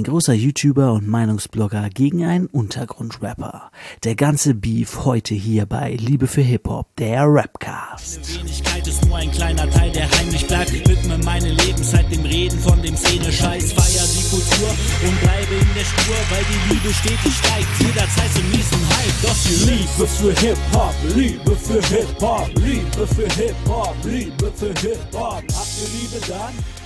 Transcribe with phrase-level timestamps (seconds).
[0.00, 3.70] ein großer YouTuber und Meinungsblogger gegen einen Untergrundrapper.
[4.02, 8.20] Der ganze Beef heute hier bei Liebe für Hip-Hop, der Rapcast.
[8.22, 10.72] Meine Wenigkeit ist nur ein kleiner Teil, der heimlich bleibt.
[10.72, 13.74] Widme meine Lebenszeit dem Reden von dem Szene-Scheiß.
[13.74, 14.70] Feier die Kultur
[15.06, 17.68] und bleibe in der Spur, weil die Liebe stetig steigt.
[17.80, 19.22] Jederzeit zum miesen Hype.
[19.22, 25.44] Doch die Liebe für Hip-Hop, Liebe für Hip-Hop, Liebe für Hip-Hop, Liebe für Hip-Hop.
[25.52, 26.79] Habt ihr Liebe dann?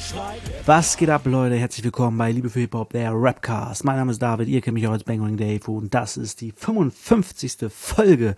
[0.67, 1.57] Was geht ab, Leute?
[1.57, 3.85] Herzlich willkommen bei Liebe für Hip-Hop, der Rapcast.
[3.85, 6.53] Mein Name ist David, ihr kennt mich auch als Bangering Dave und das ist die
[6.53, 7.67] 55.
[7.69, 8.35] Folge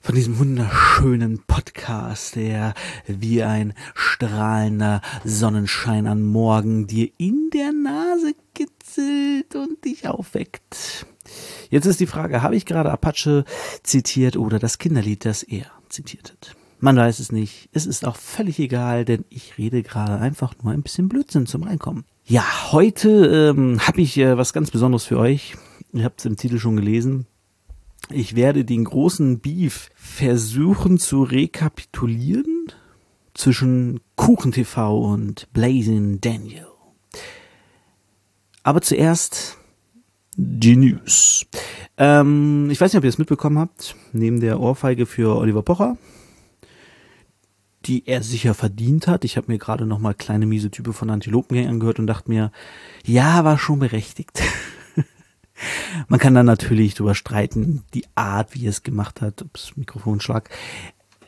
[0.00, 2.74] von diesem wunderschönen Podcast, der
[3.06, 11.06] wie ein strahlender Sonnenschein am Morgen dir in der Nase kitzelt und dich aufweckt.
[11.70, 13.44] Jetzt ist die Frage, habe ich gerade Apache
[13.82, 16.56] zitiert oder das Kinderlied, das er zitiert hat?
[16.80, 17.68] Man weiß es nicht.
[17.72, 21.64] Es ist auch völlig egal, denn ich rede gerade einfach nur ein bisschen Blödsinn zum
[21.64, 22.04] Reinkommen.
[22.24, 25.56] Ja, heute ähm, habe ich äh, was ganz Besonderes für euch.
[25.92, 27.26] Ihr habt es im Titel schon gelesen.
[28.10, 32.72] Ich werde den großen Beef versuchen zu rekapitulieren
[33.34, 36.66] zwischen KuchenTV und Blazing Daniel.
[38.62, 39.56] Aber zuerst
[40.36, 41.46] die News.
[41.96, 43.96] Ähm, ich weiß nicht, ob ihr es mitbekommen habt.
[44.12, 45.96] Neben der Ohrfeige für Oliver Pocher,
[47.88, 49.24] die er sicher verdient hat.
[49.24, 52.52] Ich habe mir gerade noch mal kleine miese Type von Antilopengang angehört und dachte mir,
[53.04, 54.42] ja, war schon berechtigt.
[56.08, 59.76] Man kann dann natürlich drüber streiten, die Art, wie er es gemacht hat, ob es
[59.76, 60.50] Mikrofonschlag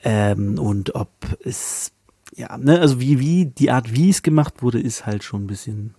[0.05, 1.11] ähm, und ob
[1.43, 1.93] es
[2.37, 5.47] ja, ne, also wie wie die Art, wie es gemacht wurde, ist halt schon ein
[5.49, 5.95] bisschen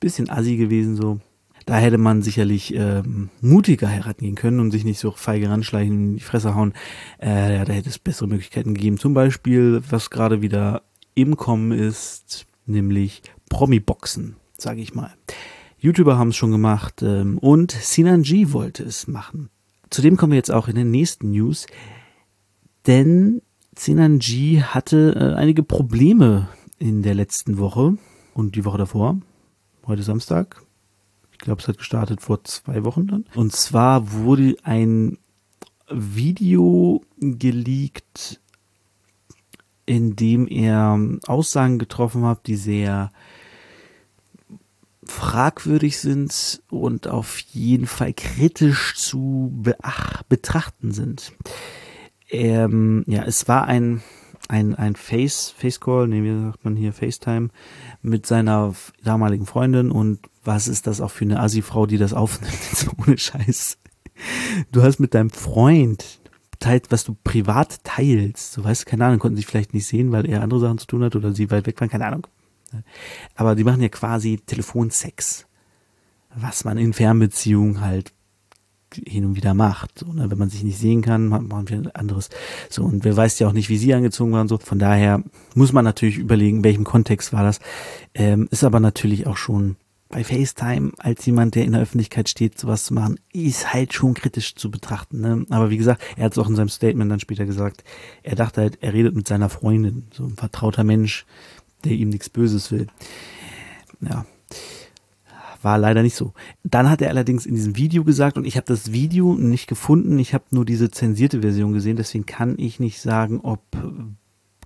[0.00, 1.20] bisschen assi gewesen so.
[1.68, 6.12] Da hätte man sicherlich ähm, mutiger heiraten gehen können und sich nicht so feige ranschleichen
[6.12, 6.72] in die Fresse hauen.
[7.20, 8.96] Äh, ja, da hätte es bessere Möglichkeiten gegeben.
[8.96, 15.12] Zum Beispiel, was gerade wieder im Kommen ist, nämlich Promi-Boxen, sage ich mal.
[15.78, 19.50] YouTuber haben es schon gemacht ähm, und Sinan G wollte es machen.
[19.90, 21.66] Zudem kommen wir jetzt auch in den nächsten News,
[22.86, 23.42] denn
[23.76, 26.48] Sinan G hatte äh, einige Probleme
[26.78, 27.98] in der letzten Woche
[28.32, 29.20] und die Woche davor.
[29.86, 30.62] Heute Samstag.
[31.38, 33.24] Ich glaube, es hat gestartet vor zwei Wochen dann.
[33.34, 35.18] Und zwar wurde ein
[35.88, 38.40] Video geleakt,
[39.86, 43.10] in dem er Aussagen getroffen hat, die sehr
[45.04, 51.32] fragwürdig sind und auf jeden Fall kritisch zu beach, betrachten sind.
[52.30, 54.02] Ähm, ja, es war ein
[54.48, 57.48] ein ein Face Face Call, nee, wie sagt man hier FaceTime
[58.02, 62.54] mit seiner damaligen Freundin und was ist das auch für eine Assi-Frau, die das aufnimmt,
[62.70, 63.78] jetzt ohne Scheiß.
[64.72, 66.20] Du hast mit deinem Freund
[66.58, 68.56] teilt, was du privat teilst.
[68.56, 71.04] Du weißt, keine Ahnung, konnten sich vielleicht nicht sehen, weil er andere Sachen zu tun
[71.04, 72.26] hat oder sie weit weg waren, keine Ahnung.
[73.36, 75.46] Aber die machen ja quasi Telefonsex.
[76.34, 78.12] Was man in Fernbeziehungen halt
[79.06, 79.98] hin und wieder macht.
[79.98, 80.30] So, ne?
[80.30, 82.30] Wenn man sich nicht sehen kann, machen wir anderes.
[82.70, 84.48] So, und wer weiß ja auch nicht, wie sie angezogen waren.
[84.48, 85.22] So, von daher
[85.54, 87.60] muss man natürlich überlegen, welchem Kontext war das.
[88.14, 89.76] Ähm, ist aber natürlich auch schon
[90.08, 94.14] bei FaceTime als jemand, der in der Öffentlichkeit steht, sowas zu machen, ist halt schon
[94.14, 95.20] kritisch zu betrachten.
[95.20, 95.46] Ne?
[95.50, 97.84] Aber wie gesagt, er hat es auch in seinem Statement dann später gesagt.
[98.22, 101.26] Er dachte halt, er redet mit seiner Freundin, so ein vertrauter Mensch,
[101.84, 102.86] der ihm nichts Böses will.
[104.00, 104.24] Ja,
[105.62, 106.32] war leider nicht so.
[106.62, 110.18] Dann hat er allerdings in diesem Video gesagt, und ich habe das Video nicht gefunden,
[110.18, 113.62] ich habe nur diese zensierte Version gesehen, deswegen kann ich nicht sagen, ob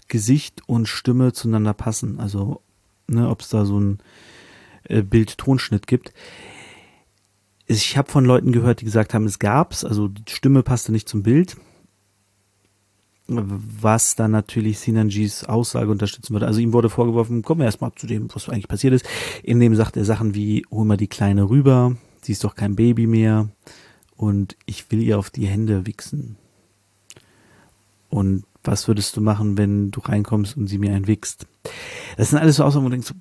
[0.09, 2.21] Gesicht und Stimme zueinander passen.
[2.21, 2.61] Also,
[3.07, 3.99] ne, ob es da so ein
[4.93, 6.13] äh, Bild-Tonschnitt gibt.
[7.67, 11.09] Ich habe von Leuten gehört, die gesagt haben, es gab's, also die Stimme passte nicht
[11.09, 11.57] zum Bild
[13.29, 16.47] was dann natürlich Sinanjis Aussage unterstützen würde.
[16.47, 19.07] Also ihm wurde vorgeworfen, kommen wir erstmal zu dem, was eigentlich passiert ist.
[19.43, 22.77] In dem sagt er Sachen wie, hol mal die Kleine rüber, sie ist doch kein
[22.77, 23.49] Baby mehr
[24.17, 26.37] und ich will ihr auf die Hände wichsen.
[28.09, 31.47] Und was würdest du machen, wenn du reinkommst und sie mir einwichst?
[32.17, 33.15] Das sind alles so Aussagen, wo du denkst,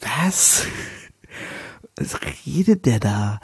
[0.00, 0.66] was?
[1.96, 3.40] Was redet der da?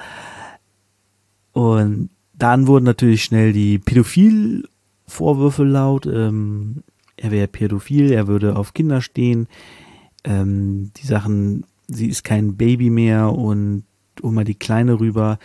[1.53, 4.69] Und dann wurden natürlich schnell die Pädophil
[5.07, 6.07] Vorwürfe laut.
[6.07, 6.83] Ähm,
[7.17, 9.49] er wäre pädophil, er würde auf Kinder stehen.
[10.25, 13.85] Ähm, die Sachen, sie ist kein Baby mehr und
[14.23, 15.39] um mal die Kleine rüber,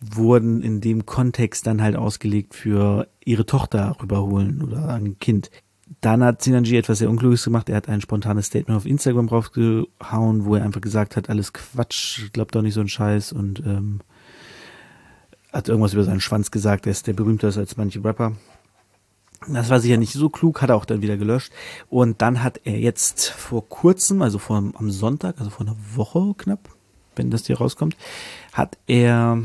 [0.00, 5.50] wurden in dem Kontext dann halt ausgelegt für ihre Tochter rüberholen oder ein Kind.
[6.00, 7.68] Dann hat Sinanji etwas sehr Unkluges gemacht.
[7.68, 12.30] Er hat ein spontanes Statement auf Instagram rausgehauen, wo er einfach gesagt hat, alles Quatsch,
[12.32, 14.00] glaubt doch nicht so ein Scheiß und ähm,
[15.52, 18.32] hat irgendwas über seinen Schwanz gesagt, er ist der berühmter als manche Rapper.
[19.46, 21.52] Das war sicher nicht so klug, hat er auch dann wieder gelöscht.
[21.88, 26.34] Und dann hat er jetzt vor kurzem, also vor am Sonntag, also vor einer Woche
[26.36, 26.68] knapp,
[27.16, 27.96] wenn das hier rauskommt,
[28.52, 29.42] hat er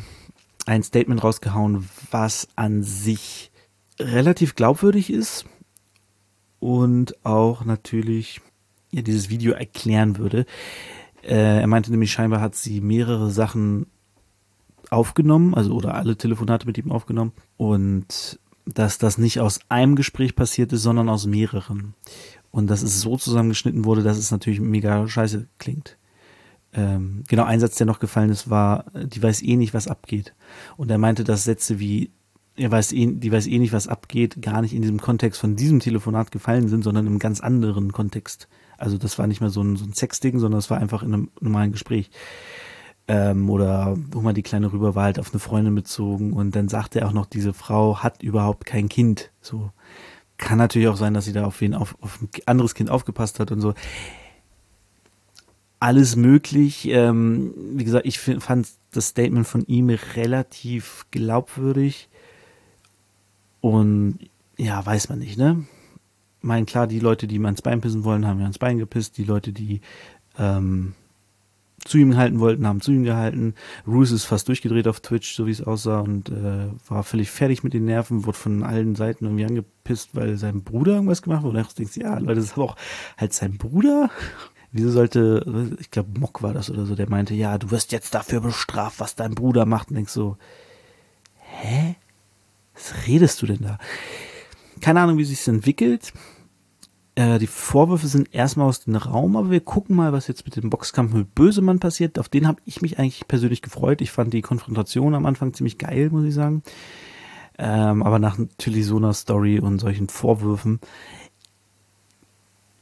[0.65, 3.51] ein Statement rausgehauen, was an sich
[3.99, 5.45] relativ glaubwürdig ist
[6.63, 8.39] und auch natürlich
[8.91, 10.45] ja, dieses Video erklären würde.
[11.21, 13.87] Äh, er meinte nämlich, scheinbar hat sie mehrere Sachen
[14.89, 20.37] aufgenommen, also oder alle Telefonate mit ihm aufgenommen und dass das nicht aus einem Gespräch
[20.37, 21.95] passiert ist, sondern aus mehreren.
[22.49, 25.97] Und dass es so zusammengeschnitten wurde, dass es natürlich mega scheiße klingt.
[26.71, 30.33] Ähm, genau, ein Satz, der noch gefallen ist, war, die weiß eh nicht, was abgeht.
[30.77, 32.11] Und er meinte, dass Sätze wie,
[32.55, 35.55] er weiß eh, die weiß eh nicht, was abgeht, gar nicht in diesem Kontext von
[35.55, 38.47] diesem Telefonat gefallen sind, sondern im ganz anderen Kontext.
[38.77, 41.13] Also das war nicht mehr so ein, so ein Sexding, sondern es war einfach in
[41.13, 42.09] einem normalen Gespräch.
[43.07, 46.69] Ähm, oder wo man die Kleine rüber war, halt auf eine Freundin bezogen und dann
[46.69, 49.31] sagte er auch noch, diese Frau hat überhaupt kein Kind.
[49.41, 49.71] So
[50.37, 53.39] kann natürlich auch sein, dass sie da auf wen auf, auf ein anderes Kind aufgepasst
[53.39, 53.73] hat und so.
[55.79, 56.87] Alles möglich.
[56.89, 62.09] Ähm, wie gesagt, ich fand das Statement von ihm relativ glaubwürdig.
[63.63, 64.19] Und
[64.57, 65.63] ja, weiß man nicht, ne?
[66.41, 69.17] Mein klar, die Leute, die ihm ans Bein pissen wollen, haben ja ans Bein gepisst.
[69.17, 69.79] Die Leute, die
[70.37, 70.95] ähm,
[71.85, 73.55] zu ihm halten wollten, haben zu ihm gehalten.
[73.87, 77.63] Roos ist fast durchgedreht auf Twitch, so wie es aussah, und äh, war völlig fertig
[77.63, 81.49] mit den Nerven, wurde von allen Seiten irgendwie angepisst, weil sein Bruder irgendwas gemacht hat.
[81.49, 82.75] Und ich denkst, ja, Leute, das ist aber auch
[83.15, 84.09] halt sein Bruder.
[84.73, 88.13] Wieso sollte, ich glaube, Mock war das oder so, der meinte, ja, du wirst jetzt
[88.13, 89.87] dafür bestraft, was dein Bruder macht.
[89.87, 90.35] Und denkst so,
[91.37, 91.95] hä?
[92.73, 93.77] Was redest du denn da?
[94.81, 96.13] Keine Ahnung, wie sich's entwickelt.
[97.15, 100.55] Äh, die Vorwürfe sind erstmal aus dem Raum, aber wir gucken mal, was jetzt mit
[100.55, 102.17] dem Boxkampf mit Bösemann passiert.
[102.17, 104.01] Auf den habe ich mich eigentlich persönlich gefreut.
[104.01, 106.63] Ich fand die Konfrontation am Anfang ziemlich geil, muss ich sagen.
[107.59, 110.79] Ähm, aber nach natürlich so einer Story und solchen Vorwürfen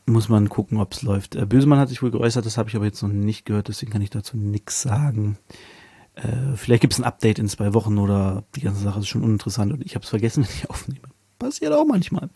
[0.05, 1.35] muss man gucken, ob es läuft.
[1.35, 3.91] Äh, Bösemann hat sich wohl geäußert, das habe ich aber jetzt noch nicht gehört, deswegen
[3.91, 5.37] kann ich dazu nichts sagen.
[6.15, 9.23] Äh, vielleicht gibt es ein Update in zwei Wochen oder die ganze Sache ist schon
[9.23, 11.07] uninteressant und ich habe es vergessen, wenn ich aufnehme.
[11.39, 12.29] Passiert auch manchmal.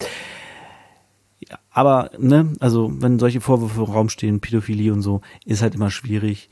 [1.48, 5.76] Ja, aber, ne, also wenn solche Vorwürfe im Raum stehen, Pädophilie und so, ist halt
[5.76, 6.50] immer schwierig.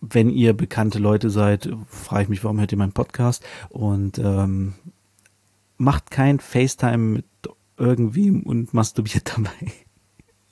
[0.00, 3.44] Wenn ihr bekannte Leute seid, frage ich mich, warum hört ihr meinen Podcast?
[3.70, 4.74] Und ähm,
[5.78, 7.24] macht kein FaceTime mit
[7.76, 9.72] irgendwem und masturbiert dabei.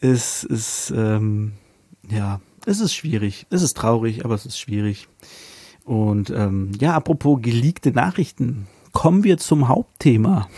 [0.01, 1.53] Es ist, ähm,
[2.11, 3.47] ja, es ist schwierig.
[3.51, 5.09] Es ist traurig, aber es ist schwierig.
[5.85, 10.49] Und ähm, ja, apropos geleakte Nachrichten, kommen wir zum Hauptthema.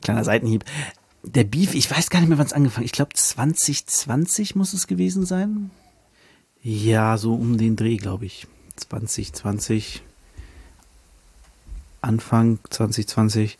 [0.00, 0.64] Kleiner Seitenhieb
[1.22, 4.86] der Beef, ich weiß gar nicht mehr, wann es angefangen Ich glaube 2020 muss es
[4.86, 5.70] gewesen sein.
[6.62, 8.46] Ja, so um den Dreh, glaube ich.
[8.76, 10.02] 2020.
[12.02, 13.58] Anfang 2020.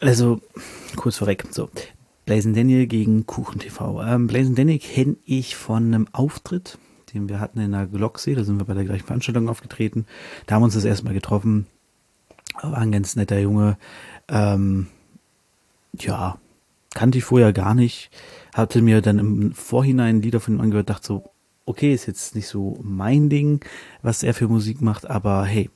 [0.00, 0.40] Also,
[0.96, 1.44] kurz vorweg.
[1.50, 1.68] So.
[2.24, 4.02] Blazing Daniel gegen Kuchen TV.
[4.02, 6.78] Ähm, Blazing Daniel kenne ich von einem Auftritt,
[7.12, 8.34] den wir hatten in der Glocksee.
[8.34, 10.06] Da sind wir bei der gleichen Veranstaltung aufgetreten.
[10.46, 11.66] Da haben wir uns das erstmal getroffen.
[12.60, 13.76] War ein ganz netter Junge.
[14.28, 14.88] Ähm,
[15.98, 16.38] ja,
[16.94, 18.10] kannte ich vorher gar nicht.
[18.54, 21.30] Hatte mir dann im Vorhinein Lieder von ihm angehört, dachte so,
[21.64, 23.64] okay, ist jetzt nicht so mein Ding,
[24.02, 25.70] was er für Musik macht, aber hey,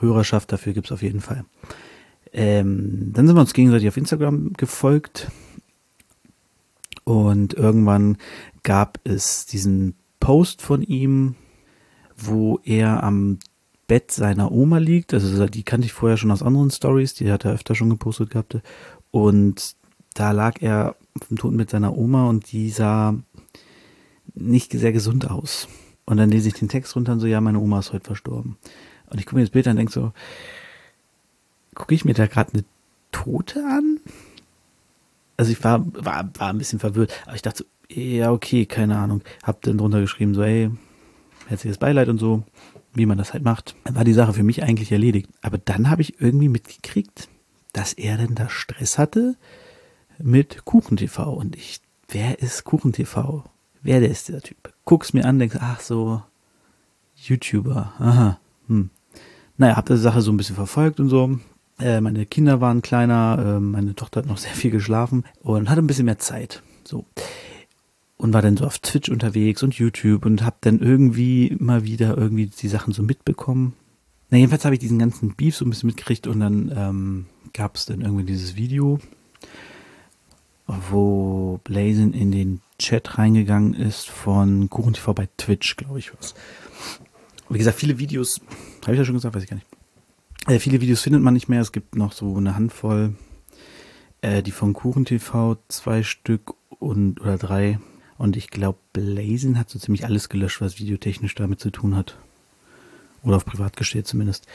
[0.00, 1.44] Hörerschaft dafür gibt's auf jeden Fall.
[2.32, 5.30] Ähm, dann sind wir uns gegenseitig auf Instagram gefolgt
[7.04, 8.18] und irgendwann
[8.62, 11.34] gab es diesen Post von ihm,
[12.16, 13.38] wo er am
[13.88, 15.12] Bett seiner Oma liegt.
[15.12, 18.30] Also die kannte ich vorher schon aus anderen Stories, die hat er öfter schon gepostet
[18.30, 18.58] gehabt.
[19.10, 19.74] Und
[20.14, 23.16] da lag er auf dem Toten mit seiner Oma und die sah
[24.34, 25.66] nicht sehr gesund aus.
[26.04, 28.56] Und dann lese ich den Text runter und so, ja, meine Oma ist heute verstorben.
[29.08, 30.12] Und ich gucke mir das Bild an und denke so,
[31.74, 32.64] gucke ich mir da gerade eine
[33.10, 33.98] Tote an?
[35.36, 38.98] Also ich war, war, war ein bisschen verwirrt, aber ich dachte so, ja, okay, keine
[38.98, 39.22] Ahnung.
[39.42, 40.70] Hab dann drunter geschrieben, so, ey,
[41.48, 42.44] herzliches Beileid und so,
[42.94, 43.74] wie man das halt macht.
[43.84, 45.28] Dann war die Sache für mich eigentlich erledigt.
[45.42, 47.28] Aber dann habe ich irgendwie mitgekriegt,
[47.72, 49.36] dass er denn da Stress hatte
[50.18, 51.18] mit KuchenTV.
[51.18, 53.44] Und ich, wer ist KuchenTV?
[53.82, 54.72] Wer der ist dieser Typ?
[54.84, 56.22] Guck's mir an, denkst, ach so,
[57.16, 58.90] YouTuber, aha, hm.
[59.56, 61.38] Naja, hab die Sache so ein bisschen verfolgt und so.
[61.78, 65.82] Äh, meine Kinder waren kleiner, äh, meine Tochter hat noch sehr viel geschlafen und hatte
[65.82, 66.62] ein bisschen mehr Zeit.
[66.84, 67.04] So.
[68.20, 72.18] Und war dann so auf Twitch unterwegs und YouTube und hab dann irgendwie immer wieder
[72.18, 73.72] irgendwie die Sachen so mitbekommen.
[74.28, 77.76] Na, jedenfalls habe ich diesen ganzen Beef so ein bisschen mitgekriegt und dann ähm, gab
[77.76, 79.00] es dann irgendwie dieses Video,
[80.66, 86.34] wo Blazin in den Chat reingegangen ist von KuchenTV bei Twitch, glaube ich was.
[87.48, 88.42] Wie gesagt, viele Videos,
[88.82, 89.66] habe ich ja schon gesagt, weiß ich gar nicht.
[90.46, 91.62] Äh, viele Videos findet man nicht mehr.
[91.62, 93.14] Es gibt noch so eine Handvoll,
[94.20, 97.78] äh, die von KuchenTV, zwei Stück und oder drei.
[98.20, 102.18] Und ich glaube, Blazin hat so ziemlich alles gelöscht, was videotechnisch damit zu tun hat.
[103.22, 104.46] Oder auf privat gestellt zumindest.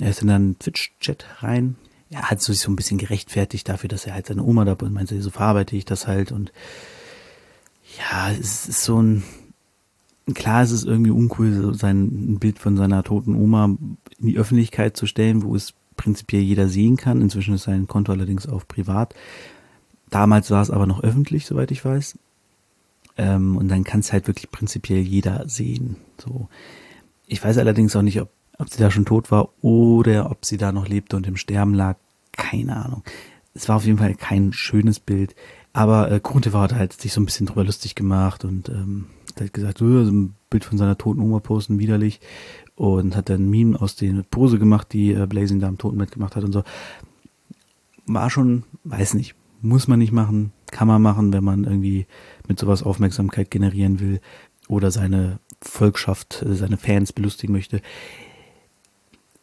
[0.00, 1.76] Er ist in einen Twitch-Chat rein.
[2.08, 4.94] Er hat sich so ein bisschen gerechtfertigt dafür, dass er halt seine Oma da und
[4.94, 6.52] meinte, so verarbeite ich das halt und
[7.98, 9.24] ja, es ist so ein,
[10.32, 13.76] klar ist es irgendwie uncool, sein ein Bild von seiner toten Oma
[14.20, 17.20] in die Öffentlichkeit zu stellen, wo es prinzipiell jeder sehen kann.
[17.20, 19.14] Inzwischen ist sein Konto allerdings auf privat.
[20.08, 22.16] Damals war es aber noch öffentlich, soweit ich weiß.
[23.16, 25.96] Ähm, und dann kann es halt wirklich prinzipiell jeder sehen.
[26.18, 26.48] So.
[27.26, 30.56] Ich weiß allerdings auch nicht, ob, ob sie da schon tot war oder ob sie
[30.56, 31.96] da noch lebte und im Sterben lag.
[32.32, 33.02] Keine Ahnung.
[33.54, 35.34] Es war auf jeden Fall kein schönes Bild.
[35.72, 39.06] Aber äh, KuchenTV hat halt sich so ein bisschen drüber lustig gemacht und ähm,
[39.40, 42.20] hat gesagt, so ein Bild von seiner toten Oma posten, widerlich.
[42.74, 46.12] Und hat dann ein Meme aus den Pose gemacht, die äh, Blazing da am Totenbett
[46.12, 46.62] gemacht hat und so.
[48.06, 52.06] War schon, weiß nicht, muss man nicht machen, kann man machen, wenn man irgendwie
[52.48, 54.20] mit sowas Aufmerksamkeit generieren will
[54.68, 57.80] oder seine Volkschaft, äh, seine Fans belustigen möchte.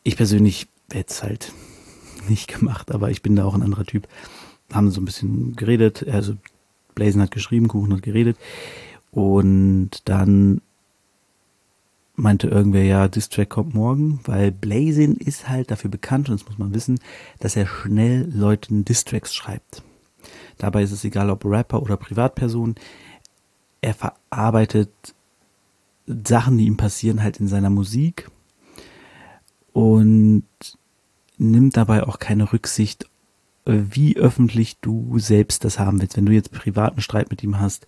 [0.04, 1.54] Ich persönlich hätte es halt
[2.30, 4.08] nicht gemacht, aber ich bin da auch ein anderer Typ
[4.74, 6.36] haben so ein bisschen geredet, also
[6.96, 8.38] Blazen hat geschrieben, Kuchen hat geredet
[9.12, 10.62] und dann
[12.16, 16.58] meinte irgendwer, ja, Distrack kommt morgen, weil Blazin ist halt dafür bekannt, und das muss
[16.58, 17.00] man wissen,
[17.40, 19.84] dass er schnell Leuten Distracks schreibt.
[20.60, 22.76] Dabei ist es egal, ob Rapper oder Privatperson,
[23.82, 24.92] er verarbeitet
[26.06, 28.30] Sachen, die ihm passieren, halt in seiner Musik
[29.74, 30.44] und
[31.38, 33.10] nimmt dabei auch keine Rücksicht
[33.66, 36.18] wie öffentlich du selbst das haben willst.
[36.18, 37.86] Wenn du jetzt privaten Streit mit ihm hast,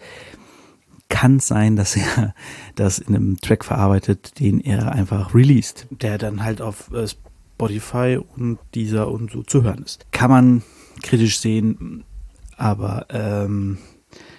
[1.10, 2.34] kann es sein, dass er
[2.76, 8.20] das in einem Track verarbeitet, den er einfach released, der dann halt auf äh, Spotify
[8.36, 10.06] und dieser und so zu hören ist.
[10.12, 10.64] Kann man
[11.02, 12.04] kritisch sehen,
[12.62, 13.80] aber ähm,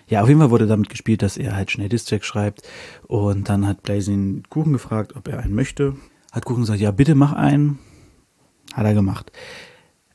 [0.07, 2.62] ja, auf jeden Fall wurde damit gespielt, dass er halt schnell Distrack schreibt
[3.09, 5.97] und dann hat Blazing Kuchen gefragt, ob er einen möchte.
[6.31, 7.81] Hat Kuchen gesagt, ja, bitte mach einen.
[8.75, 9.33] Hat er gemacht.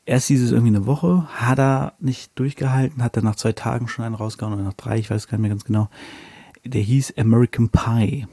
[0.06, 3.90] Erst hieß es irgendwie eine Woche, hat er nicht durchgehalten, hat dann nach zwei Tagen
[3.90, 5.90] schon einen rausgehauen oder nach drei, ich weiß gar nicht mehr ganz genau.
[6.64, 8.26] Der hieß American Pie.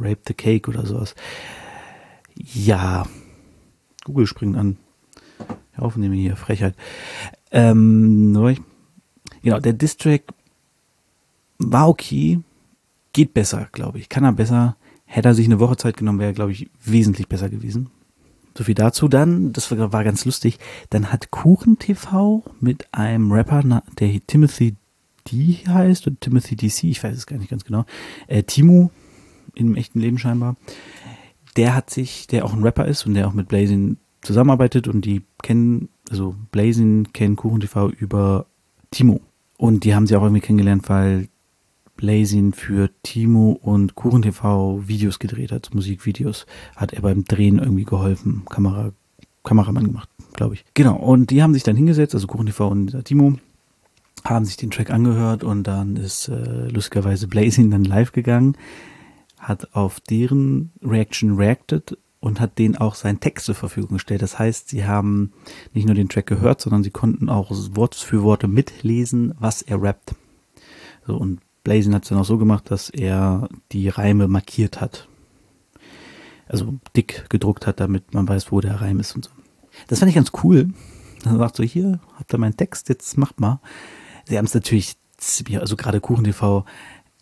[0.00, 1.14] Rape the Cake oder sowas.
[2.34, 3.06] Ja.
[4.04, 4.78] Google springt an.
[5.72, 6.74] Hör auf, nehme hier Frechheit.
[7.50, 8.32] Ähm,
[9.42, 10.22] genau, der Distrack
[11.58, 12.40] war okay.
[13.12, 14.08] Geht besser, glaube ich.
[14.08, 14.76] Kann er besser.
[15.04, 17.90] Hätte er sich eine Woche Zeit genommen, wäre, glaube ich, wesentlich besser gewesen.
[18.56, 20.58] So viel dazu dann, das war, war ganz lustig.
[20.90, 24.76] Dann hat Kuchen TV mit einem Rapper, der Timothy
[25.30, 27.84] D heißt oder Timothy DC, ich weiß es gar nicht ganz genau.
[28.26, 28.90] Äh, Timo
[29.54, 30.56] im echten Leben scheinbar.
[31.56, 35.04] Der hat sich, der auch ein Rapper ist und der auch mit Blazing zusammenarbeitet und
[35.04, 38.46] die kennen, also Blazing kennen Kuchen TV über
[38.90, 39.20] Timo.
[39.62, 41.28] Und die haben sie auch irgendwie kennengelernt, weil
[41.94, 46.46] Blazin für Timo und Kuchen TV Videos gedreht hat, Musikvideos.
[46.74, 48.90] Hat er beim Drehen irgendwie geholfen, Kamera,
[49.44, 50.64] Kameramann gemacht, glaube ich.
[50.74, 53.34] Genau, und die haben sich dann hingesetzt, also Kuchen TV und Timo,
[54.24, 58.56] haben sich den Track angehört und dann ist äh, lustigerweise Blazin dann live gegangen,
[59.38, 64.22] hat auf deren Reaction reacted und hat denen auch seinen Text zur Verfügung gestellt.
[64.22, 65.32] Das heißt, sie haben
[65.74, 69.82] nicht nur den Track gehört, sondern sie konnten auch Wort für Worte mitlesen, was er
[69.82, 70.14] rappt.
[71.04, 75.08] So, und Blazin hat es dann auch so gemacht, dass er die Reime markiert hat.
[76.46, 79.30] Also dick gedruckt hat, damit man weiß, wo der Reim ist und so.
[79.88, 80.72] Das fand ich ganz cool.
[81.24, 83.60] Dann sagt so, hier, habt ihr meinen Text, jetzt macht mal.
[84.26, 84.94] Sie haben es natürlich,
[85.58, 86.64] also gerade KuchenTV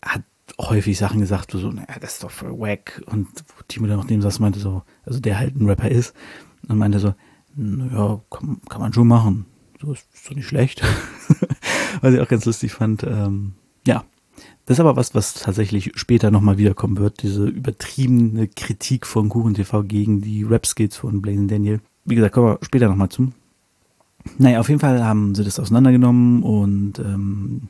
[0.05, 0.23] hat
[0.59, 3.03] häufig Sachen gesagt, so, naja, das ist doch für wack.
[3.07, 3.29] Und
[3.69, 6.15] Timo dann noch dem Satz meinte so, also der halt ein Rapper ist,
[6.69, 7.15] und meinte so,
[7.57, 9.47] naja, kann, kann man schon machen.
[9.81, 10.83] So ist, ist doch nicht schlecht.
[12.01, 13.03] Was ich auch ganz lustig fand.
[13.03, 13.55] Ähm,
[13.87, 14.05] ja,
[14.67, 19.55] das ist aber was, was tatsächlich später nochmal wiederkommen wird, diese übertriebene Kritik von Kuchen
[19.55, 21.81] TV gegen die Rap-Skills von Blaine Daniel.
[22.05, 23.33] Wie gesagt, kommen wir später nochmal zu.
[24.39, 27.69] Naja, auf jeden Fall haben sie das auseinandergenommen und ähm,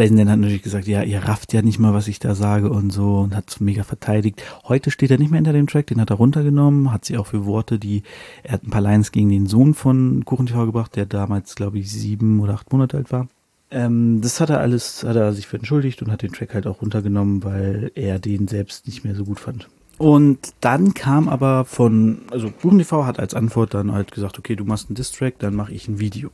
[0.00, 2.70] Blazen Dan hat natürlich gesagt, ja, ihr rafft ja nicht mal, was ich da sage
[2.70, 4.42] und so und hat es mega verteidigt.
[4.64, 7.26] Heute steht er nicht mehr hinter dem Track, den hat er runtergenommen, hat sie auch
[7.26, 8.02] für Worte, die,
[8.42, 11.78] er hat ein paar Lines gegen den Sohn von Kuchen TV gebracht, der damals, glaube
[11.78, 13.28] ich, sieben oder acht Monate alt war.
[13.70, 16.66] Ähm, das hat er alles, hat er sich für entschuldigt und hat den Track halt
[16.66, 19.68] auch runtergenommen, weil er den selbst nicht mehr so gut fand.
[19.98, 24.64] Und dann kam aber von, also BuchenTV hat als Antwort dann halt gesagt, okay, du
[24.64, 26.30] machst einen Distrack, dann mache ich ein Video.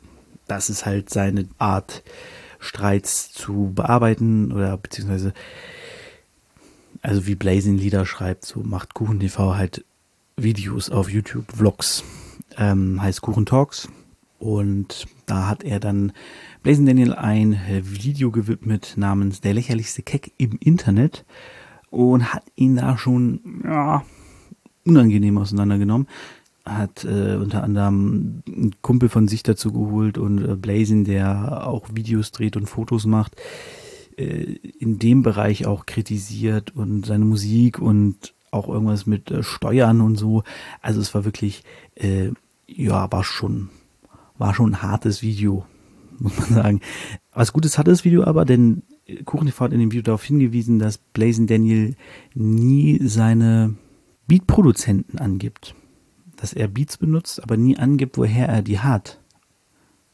[0.47, 2.05] Das ist halt seine Art,
[2.59, 5.33] Streits zu bearbeiten oder beziehungsweise,
[7.03, 9.85] also wie Blazing Lieder schreibt, so macht KuchenTV halt
[10.37, 12.05] Videos auf YouTube, Vlogs,
[12.57, 13.89] ähm, heißt Kuchen Talks.
[14.39, 16.13] Und da hat er dann
[16.63, 21.25] Blazing Daniel ein Video gewidmet namens Der lächerlichste Keck im Internet
[21.91, 24.05] und hat ihn da schon ja,
[24.85, 26.07] unangenehm auseinandergenommen.
[26.67, 31.87] Hat äh, unter anderem einen Kumpel von sich dazu geholt und äh, Blazin, der auch
[31.95, 33.37] Videos dreht und Fotos macht,
[34.17, 40.01] äh, in dem Bereich auch kritisiert und seine Musik und auch irgendwas mit äh, Steuern
[40.01, 40.43] und so.
[40.83, 41.63] Also es war wirklich,
[41.95, 42.31] äh,
[42.67, 43.71] ja, war schon,
[44.37, 45.67] war schon ein hartes Video,
[46.19, 46.81] muss man sagen.
[47.33, 48.83] Was Gutes hat das Video aber, denn
[49.25, 51.95] KuchenTV hat in dem Video darauf hingewiesen, dass Blazing Daniel
[52.35, 53.75] nie seine
[54.27, 55.75] Beatproduzenten angibt.
[56.37, 59.21] Dass er Beats benutzt, aber nie angibt, woher er die hat.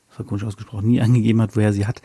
[0.08, 2.02] Das war komisch ausgesprochen, nie angegeben hat, woher er sie hat.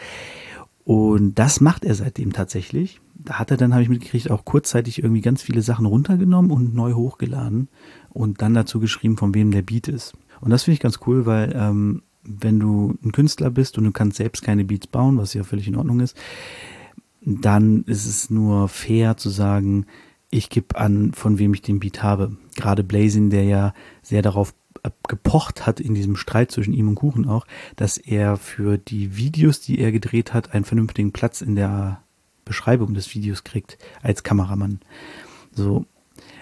[0.84, 3.02] Und das macht er seitdem tatsächlich.
[3.16, 6.74] Da hat er dann, habe ich mitgekriegt, auch kurzzeitig irgendwie ganz viele Sachen runtergenommen und
[6.74, 7.68] neu hochgeladen
[8.10, 10.14] und dann dazu geschrieben, von wem der Beat ist.
[10.40, 13.92] Und das finde ich ganz cool, weil ähm, wenn du ein Künstler bist und du
[13.92, 16.18] kannst selbst keine Beats bauen, was ja völlig in Ordnung ist,
[17.22, 19.86] dann ist es nur fair zu sagen,
[20.30, 22.38] ich gebe an, von wem ich den Beat habe.
[22.56, 24.54] Gerade Blazin, der ja sehr darauf
[25.08, 29.60] gepocht hat in diesem Streit zwischen ihm und Kuchen auch, dass er für die Videos,
[29.60, 32.04] die er gedreht hat, einen vernünftigen Platz in der
[32.46, 34.80] Beschreibung des Videos kriegt als Kameramann.
[35.52, 35.86] So.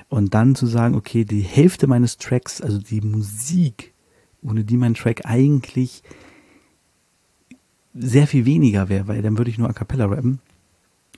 [0.10, 3.94] Und dann zu sagen, okay, die Hälfte meines Tracks, also die Musik,
[4.42, 6.04] ohne die mein Track eigentlich
[7.94, 10.40] sehr viel weniger wäre, weil dann würde ich nur a cappella rappen.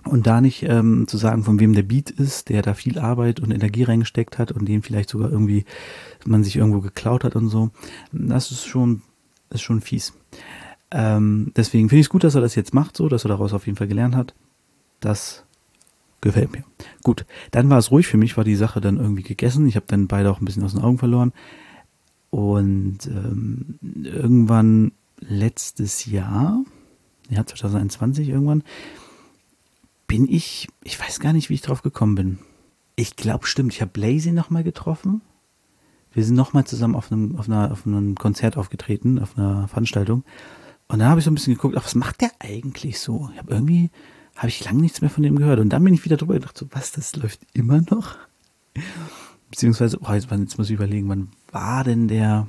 [0.08, 3.40] Und da nicht ähm, zu sagen, von wem der Beat ist, der da viel Arbeit
[3.40, 5.66] und Energie reingesteckt hat und den vielleicht sogar irgendwie
[6.26, 7.70] man sich irgendwo geklaut hat und so,
[8.12, 9.02] das ist schon,
[9.50, 10.14] ist schon fies.
[10.92, 13.54] Ähm, deswegen finde ich es gut, dass er das jetzt macht, so, dass er daraus
[13.54, 14.34] auf jeden Fall gelernt hat.
[15.00, 15.44] Das
[16.22, 16.64] gefällt mir.
[17.04, 19.68] Gut, dann war es ruhig für mich, war die Sache dann irgendwie gegessen.
[19.68, 21.34] Ich habe dann beide auch ein bisschen aus den Augen verloren.
[22.30, 26.64] Und ähm, irgendwann letztes Jahr,
[27.30, 28.64] ja 2021 irgendwann,
[30.08, 32.40] bin ich, ich weiß gar nicht, wie ich drauf gekommen bin.
[32.96, 35.22] Ich glaube, stimmt, ich habe Lazy nochmal getroffen.
[36.14, 40.24] Wir sind nochmal zusammen auf einem, auf, einer, auf einem Konzert aufgetreten, auf einer Veranstaltung.
[40.88, 43.30] Und dann habe ich so ein bisschen geguckt, ach, was macht der eigentlich so?
[43.34, 43.92] Ich habe irgendwie,
[44.36, 45.60] habe ich lange nichts mehr von dem gehört.
[45.60, 48.16] Und dann bin ich wieder drüber gedacht, so, was, das läuft immer noch?
[49.52, 52.48] Beziehungsweise, oh, jetzt, jetzt muss ich überlegen, wann war denn der,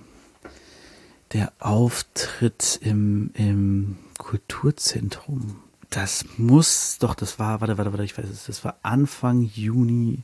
[1.33, 5.57] der Auftritt im, im Kulturzentrum?
[5.90, 10.18] Das muss doch, das war, warte, warte, warte, ich weiß es, das war Anfang Juni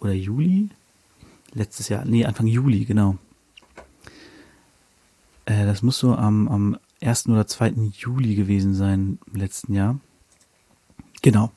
[0.00, 0.68] oder Juli?
[1.54, 3.16] Letztes Jahr, nee, Anfang Juli, genau.
[5.46, 7.28] Äh, das muss so am, am 1.
[7.28, 7.90] oder 2.
[7.96, 9.98] Juli gewesen sein im letzten Jahr.
[11.22, 11.52] Genau.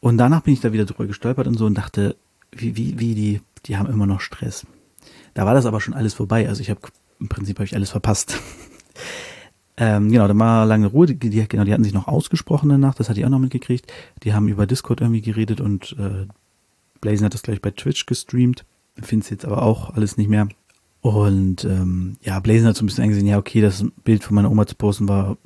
[0.00, 2.16] Und danach bin ich da wieder drüber gestolpert und so und dachte,
[2.52, 4.66] wie, wie, wie, die, die haben immer noch Stress.
[5.32, 6.48] Da war das aber schon alles vorbei.
[6.48, 6.80] Also ich habe,
[7.18, 8.38] im Prinzip habe ich alles verpasst.
[9.76, 11.06] Ähm, genau, da war lange Ruhe.
[11.06, 13.92] Die, die, genau, die hatten sich noch ausgesprochen danach, das hatte ich auch noch mitgekriegt.
[14.22, 16.26] Die haben über Discord irgendwie geredet und äh,
[17.00, 18.64] Blazing hat das gleich bei Twitch gestreamt.
[19.02, 20.48] Finde es jetzt aber auch alles nicht mehr.
[21.00, 24.50] Und ähm, ja, Blazing hat so ein bisschen eingesehen, ja, okay, das Bild von meiner
[24.50, 25.36] Oma zu posten war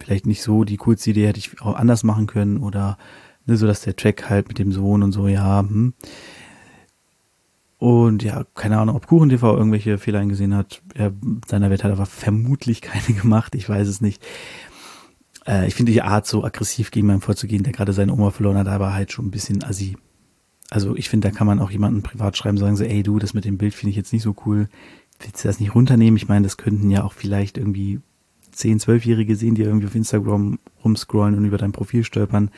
[0.00, 2.98] vielleicht nicht so die coolste Idee, hätte ich auch anders machen können oder
[3.46, 5.94] ne, so, dass der Track halt mit dem Sohn und so, ja, hm.
[7.78, 10.82] Und ja, keine Ahnung, ob KuchenTV irgendwelche Fehler eingesehen hat.
[10.94, 11.12] Er,
[11.46, 13.54] seiner Welt hat aber vermutlich keine gemacht.
[13.54, 14.22] Ich weiß es nicht.
[15.46, 18.58] Äh, ich finde die Art, so aggressiv gegen meinen vorzugehen, der gerade seine Oma verloren
[18.58, 19.96] hat, aber halt schon ein bisschen assi.
[20.70, 23.32] Also ich finde, da kann man auch jemanden privat schreiben, sagen so, ey du, das
[23.32, 24.68] mit dem Bild finde ich jetzt nicht so cool.
[25.20, 26.16] Willst du das nicht runternehmen?
[26.16, 28.00] Ich meine, das könnten ja auch vielleicht irgendwie
[28.52, 32.50] 10, 12-Jährige sehen, die irgendwie auf Instagram rumscrollen und über dein Profil stolpern.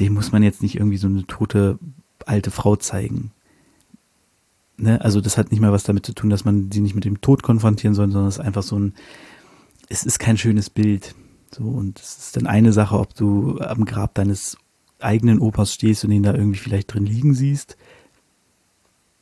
[0.00, 1.78] Dem muss man jetzt nicht irgendwie so eine tote
[2.26, 3.30] alte Frau zeigen
[4.82, 7.04] ne, also das hat nicht mal was damit zu tun, dass man sie nicht mit
[7.04, 8.94] dem Tod konfrontieren soll, sondern es ist einfach so ein,
[9.88, 11.14] es ist kein schönes Bild.
[11.54, 14.56] So, und es ist dann eine Sache, ob du am Grab deines
[15.00, 17.76] eigenen Opas stehst und ihn da irgendwie vielleicht drin liegen siehst.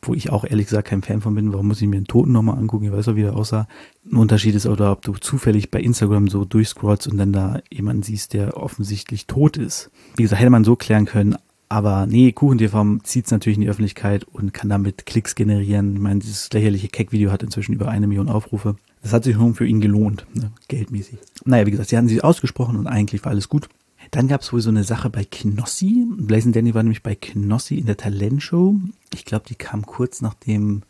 [0.02, 2.32] Wo ich auch ehrlich gesagt kein Fan von bin, warum muss ich mir einen Toten
[2.32, 2.86] nochmal angucken?
[2.86, 3.68] Ich weiß auch, wie der aussah.
[4.10, 8.02] Ein Unterschied ist, oder ob du zufällig bei Instagram so durchscrollst und dann da jemanden
[8.02, 9.90] siehst, der offensichtlich tot ist.
[10.16, 11.36] Wie gesagt, hätte man so klären können,
[11.70, 15.94] aber nee, KuchenTV zieht es natürlich in die Öffentlichkeit und kann damit Klicks generieren.
[15.94, 18.74] Ich meine, dieses lächerliche Keck-Video hat inzwischen über eine Million Aufrufe.
[19.02, 21.18] Das hat sich schon für ihn gelohnt, ne, geldmäßig.
[21.44, 23.68] Naja, wie gesagt, sie hatten sich ausgesprochen und eigentlich war alles gut.
[24.10, 26.08] Dann gab es wohl so eine Sache bei Knossi.
[26.10, 28.74] Blazing Danny war nämlich bei Knossi in der Talentshow.
[29.14, 30.82] Ich glaube, die kam kurz nachdem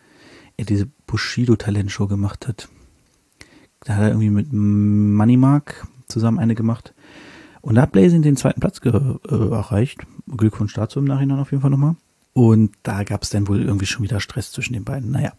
[0.57, 2.71] er diese Bushido-Talentshow gemacht hat.
[3.81, 6.95] Da hat er irgendwie mit Money Mark zusammen eine gemacht.
[7.61, 8.91] Und da hat Blazing den zweiten Platz äh,
[9.29, 10.07] erreicht.
[10.37, 11.97] Glückwunsch dazu im Nachhinein auf jeden Fall nochmal.
[12.33, 15.11] Und da gab es dann wohl irgendwie schon wieder Stress zwischen den beiden.
[15.11, 15.33] Naja.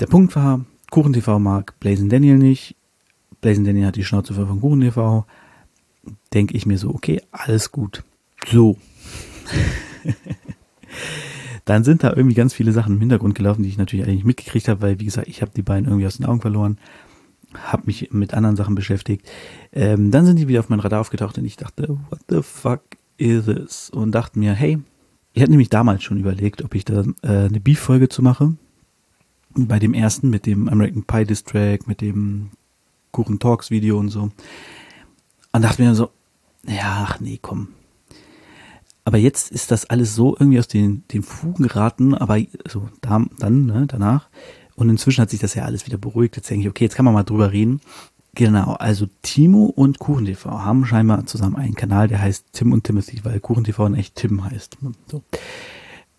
[0.00, 2.76] Der Punkt war, KuchenTV mag Blazing Daniel nicht.
[3.40, 5.24] Blazing Daniel hat die Schnauze voll von KuchenTV.
[6.32, 8.04] Denke ich mir so, okay, alles gut.
[8.46, 8.76] So.
[11.64, 14.68] dann sind da irgendwie ganz viele Sachen im Hintergrund gelaufen, die ich natürlich eigentlich mitgekriegt
[14.68, 16.78] habe, weil, wie gesagt, ich habe die beiden irgendwie aus den Augen verloren,
[17.66, 19.28] habe mich mit anderen Sachen beschäftigt.
[19.72, 22.82] Ähm, dann sind die wieder auf mein Radar aufgetaucht und ich dachte, what the fuck
[23.16, 23.90] is this?
[23.90, 24.78] Und dachte mir, hey,
[25.32, 28.54] ich hatte nämlich damals schon überlegt, ob ich da äh, eine Beef-Folge zu mache.
[29.54, 32.50] Bei dem ersten mit dem American Pie Distrack, mit dem
[33.12, 34.30] Kuchen Talks Video und so.
[35.52, 36.10] Und dachte mir so,
[36.66, 37.68] ja, ach nee, komm,
[39.08, 43.24] aber jetzt ist das alles so irgendwie aus den, den Fugen geraten, aber so da,
[43.38, 44.28] dann, ne, danach.
[44.78, 46.36] Und inzwischen hat sich das ja alles wieder beruhigt.
[46.36, 47.80] Jetzt denke ich, okay, jetzt kann man mal drüber reden.
[48.34, 53.24] Genau, also Timo und KuchenTV haben scheinbar zusammen einen Kanal, der heißt Tim und Timothy,
[53.24, 54.78] weil KuchenTV in echt Tim heißt.
[55.10, 55.24] So.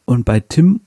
[0.04, 0.82] Und bei Tim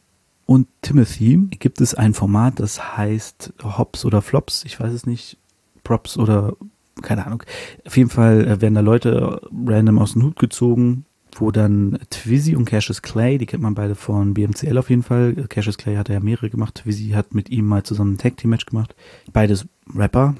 [0.44, 5.38] und Timothy gibt es ein Format, das heißt Hops oder Flops, ich weiß es nicht,
[5.82, 6.54] Props oder
[7.00, 7.42] keine Ahnung.
[7.86, 12.54] Auf jeden Fall äh, werden da Leute random aus dem Hut gezogen wo dann Twizzy
[12.56, 15.34] und Cassius Clay, die kennt man beide von BMCL auf jeden Fall.
[15.48, 16.76] Cassius Clay hat ja mehrere gemacht.
[16.76, 18.94] Twizzy hat mit ihm mal zusammen ein Tag Team Match gemacht.
[19.32, 20.34] Beides Rapper,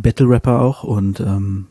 [0.00, 1.66] Battle Rapper auch und ähm,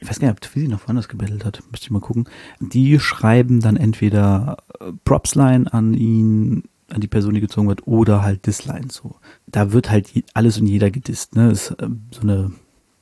[0.00, 1.62] ich weiß gar nicht, ob Twizzy noch woanders gebettelt hat.
[1.70, 2.28] Müsste ich mal gucken.
[2.60, 8.22] Die schreiben dann entweder äh, Propsline an ihn, an die Person, die gezogen wird, oder
[8.22, 9.16] halt Disline so.
[9.46, 11.50] Da wird halt alles und jeder gedisst, ne?
[11.50, 12.52] Ist äh, so eine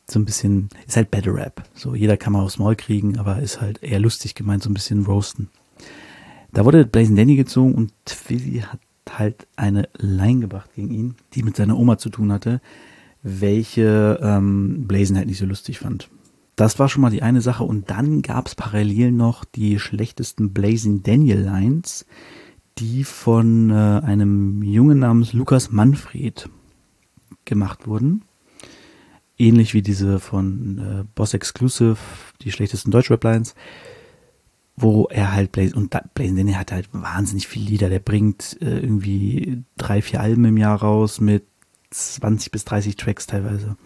[0.08, 1.64] so ein bisschen, ist halt Battle Rap.
[1.74, 4.74] So, jeder kann mal aufs Maul kriegen, aber ist halt eher lustig gemeint, so ein
[4.74, 5.48] bisschen roasten.
[6.52, 11.42] Da wurde Blazing Danny gezogen und Twizzy hat halt eine Line gebracht gegen ihn, die
[11.42, 12.60] mit seiner Oma zu tun hatte,
[13.22, 16.08] welche ähm, Blazing halt nicht so lustig fand.
[16.54, 20.52] Das war schon mal die eine Sache und dann gab es parallel noch die schlechtesten
[20.52, 22.06] Blazing Daniel Lines,
[22.78, 26.48] die von äh, einem Jungen namens Lukas Manfred
[27.44, 28.22] gemacht wurden
[29.38, 31.98] ähnlich wie diese von äh, Boss Exclusive,
[32.42, 33.54] die schlechtesten Deutsch-Rap-Lines,
[34.76, 38.58] wo er halt Blaze, und da, Blaze Denny hat halt wahnsinnig viele Lieder, der bringt
[38.60, 41.44] äh, irgendwie drei, vier Alben im Jahr raus mit
[41.90, 43.76] 20 bis 30 Tracks teilweise.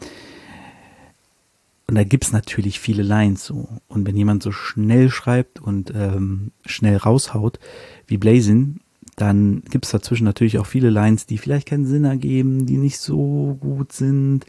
[1.86, 3.68] Und da gibt's natürlich viele Lines so.
[3.88, 7.58] Und wenn jemand so schnell schreibt und ähm, schnell raushaut,
[8.06, 8.80] wie Blazin,
[9.20, 13.56] dann gibt's dazwischen natürlich auch viele Lines, die vielleicht keinen Sinn ergeben, die nicht so
[13.60, 14.46] gut sind.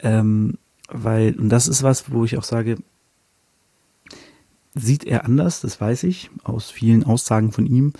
[0.00, 2.76] Ähm, weil, und das ist was, wo ich auch sage,
[4.74, 7.92] sieht er anders, das weiß ich, aus vielen Aussagen von ihm.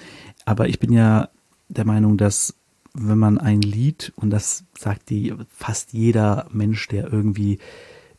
[0.44, 1.28] Aber ich bin ja
[1.68, 2.54] der Meinung, dass
[2.94, 7.58] wenn man ein Lied, und das sagt die fast jeder Mensch, der irgendwie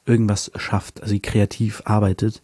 [0.05, 2.41] irgendwas schafft, also kreativ arbeitet,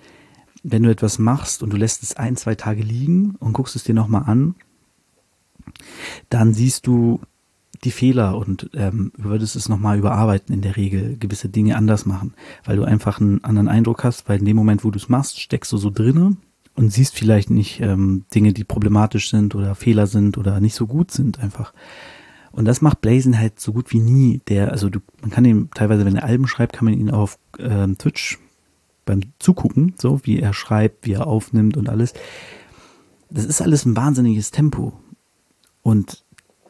[0.63, 3.83] wenn du etwas machst und du lässt es ein, zwei Tage liegen und guckst es
[3.83, 4.55] dir nochmal an,
[6.29, 7.21] dann siehst du
[7.83, 12.33] die Fehler und ähm, würdest es nochmal überarbeiten in der Regel, gewisse Dinge anders machen,
[12.63, 15.39] weil du einfach einen anderen Eindruck hast, weil in dem Moment, wo du es machst,
[15.39, 16.37] steckst du so drinne
[16.75, 20.87] und siehst vielleicht nicht ähm, Dinge, die problematisch sind oder Fehler sind oder nicht so
[20.87, 21.73] gut sind einfach.
[22.51, 24.41] Und das macht Blazin halt so gut wie nie.
[24.47, 27.39] Der, also du, man kann ihn teilweise, wenn er Alben schreibt, kann man ihn auf
[27.59, 28.39] ähm, Twitch
[29.05, 32.13] beim Zugucken, so wie er schreibt, wie er aufnimmt und alles.
[33.29, 34.93] Das ist alles ein wahnsinniges Tempo.
[35.81, 36.23] Und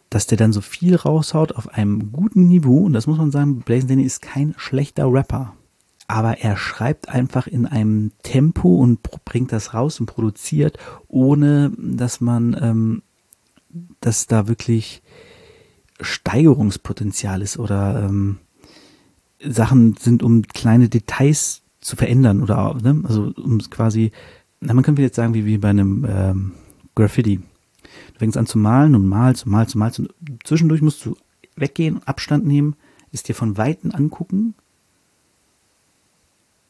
[0.09, 3.61] dass der dann so viel raushaut auf einem guten Niveau, und das muss man sagen,
[3.61, 5.53] Blazing Danny ist kein schlechter Rapper.
[6.07, 12.19] Aber er schreibt einfach in einem Tempo und bringt das raus und produziert, ohne dass
[12.19, 13.01] man, ähm,
[14.01, 15.01] dass da wirklich
[16.01, 18.39] Steigerungspotenzial ist oder ähm,
[19.41, 23.01] Sachen sind, um kleine Details zu verändern oder ne?
[23.07, 24.11] also um quasi,
[24.59, 26.51] na, man könnte jetzt sagen, wie, wie bei einem ähm,
[26.95, 27.39] Graffiti
[28.21, 31.17] fängst an zu malen und malst und malst und malst und zwischendurch musst du
[31.55, 32.75] weggehen, Abstand nehmen,
[33.11, 34.53] es dir von Weitem angucken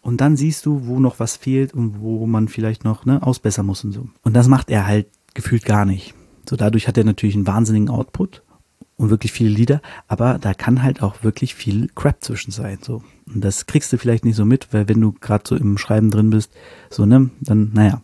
[0.01, 3.65] und dann siehst du, wo noch was fehlt und wo man vielleicht noch ne, ausbessern
[3.65, 4.07] muss und so.
[4.23, 6.13] Und das macht er halt gefühlt gar nicht.
[6.49, 8.43] So dadurch hat er natürlich einen wahnsinnigen Output
[8.95, 12.79] und wirklich viele Lieder, aber da kann halt auch wirklich viel Crap zwischen sein.
[12.81, 13.03] So.
[13.27, 16.11] Und das kriegst du vielleicht nicht so mit, weil wenn du gerade so im Schreiben
[16.11, 16.53] drin bist,
[16.89, 18.01] so, ne, dann, naja.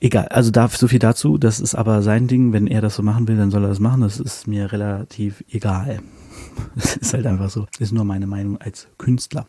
[0.00, 1.38] Egal, also da so viel dazu.
[1.38, 2.52] Das ist aber sein Ding.
[2.52, 4.02] Wenn er das so machen will, dann soll er das machen.
[4.02, 6.00] Das ist mir relativ egal.
[6.76, 7.66] Das ist halt einfach so.
[7.72, 9.46] Das ist nur meine Meinung als Künstler.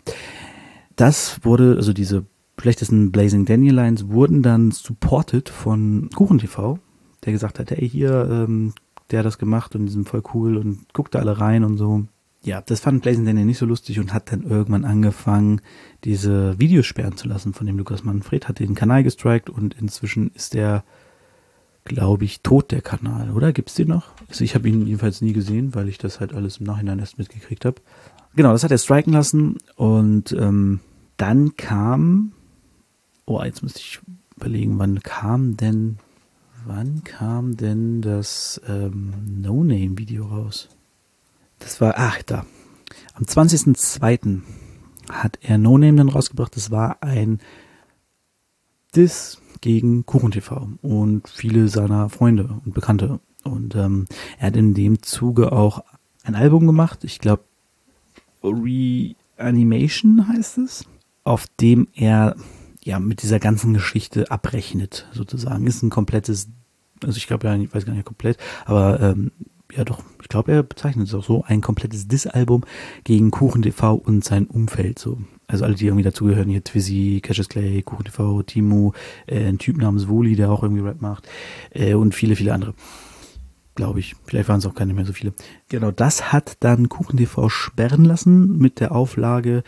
[0.96, 2.26] Das wurde, also diese
[2.60, 6.80] schlechtesten Blazing Lines wurden dann supported von KuchenTV,
[7.24, 8.74] der gesagt hat, hey, hier, ähm,
[9.12, 11.78] der hat das gemacht und die sind voll cool und guckt da alle rein und
[11.78, 12.06] so
[12.41, 15.62] ja, das fand Blazing Daniel nicht so lustig und hat dann irgendwann angefangen,
[16.06, 20.32] diese Videos sperren zu lassen von dem Lukas Manfred, hat den Kanal gestrikt und inzwischen
[20.32, 20.84] ist der,
[21.84, 23.52] glaube ich, tot, der Kanal, oder?
[23.52, 24.13] Gibt's den noch?
[24.30, 27.17] Also ich habe ihn jedenfalls nie gesehen, weil ich das halt alles im Nachhinein erst
[27.17, 27.82] mitgekriegt habe.
[28.36, 30.80] Genau, das hat er striken lassen und ähm,
[31.17, 32.32] dann kam,
[33.25, 33.99] oh, jetzt müsste ich
[34.38, 35.97] überlegen, wann kam denn,
[36.65, 40.69] wann kam denn das ähm, No-Name-Video raus?
[41.60, 42.45] Das war, ach, da.
[43.13, 44.41] Am 20.02.
[45.12, 46.56] hat er No Name dann rausgebracht.
[46.56, 47.39] Das war ein
[48.95, 53.19] Diss gegen KuchenTV und viele seiner Freunde und Bekannte.
[53.43, 54.06] Und ähm,
[54.38, 55.84] er hat in dem Zuge auch
[56.24, 57.04] ein Album gemacht.
[57.04, 57.43] Ich glaube,
[58.43, 60.86] Reanimation heißt es,
[61.24, 62.36] auf dem er
[62.84, 65.67] ja mit dieser ganzen Geschichte abrechnet, sozusagen.
[65.67, 66.50] Ist ein komplettes,
[67.04, 69.32] also ich glaube ja, ich weiß gar nicht komplett, aber ähm,
[69.74, 72.64] ja doch, ich glaube, er bezeichnet es auch so, ein komplettes Diss-Album
[73.04, 75.00] gegen Kuchen TV und sein Umfeld.
[75.00, 75.20] So.
[75.48, 78.94] Also alle, die irgendwie dazugehören, hier Twizzy, Cassius Clay, Kuchen TV, Timo,
[79.28, 81.28] äh, ein Typ namens Woli, der auch irgendwie Rap macht
[81.72, 82.74] äh, und viele, viele andere.
[83.76, 84.16] Glaube ich.
[84.26, 85.34] Vielleicht waren es auch keine mehr so viele.
[85.70, 89.64] Genau, das hat dann Kuchen TV sperren lassen mit der Auflage,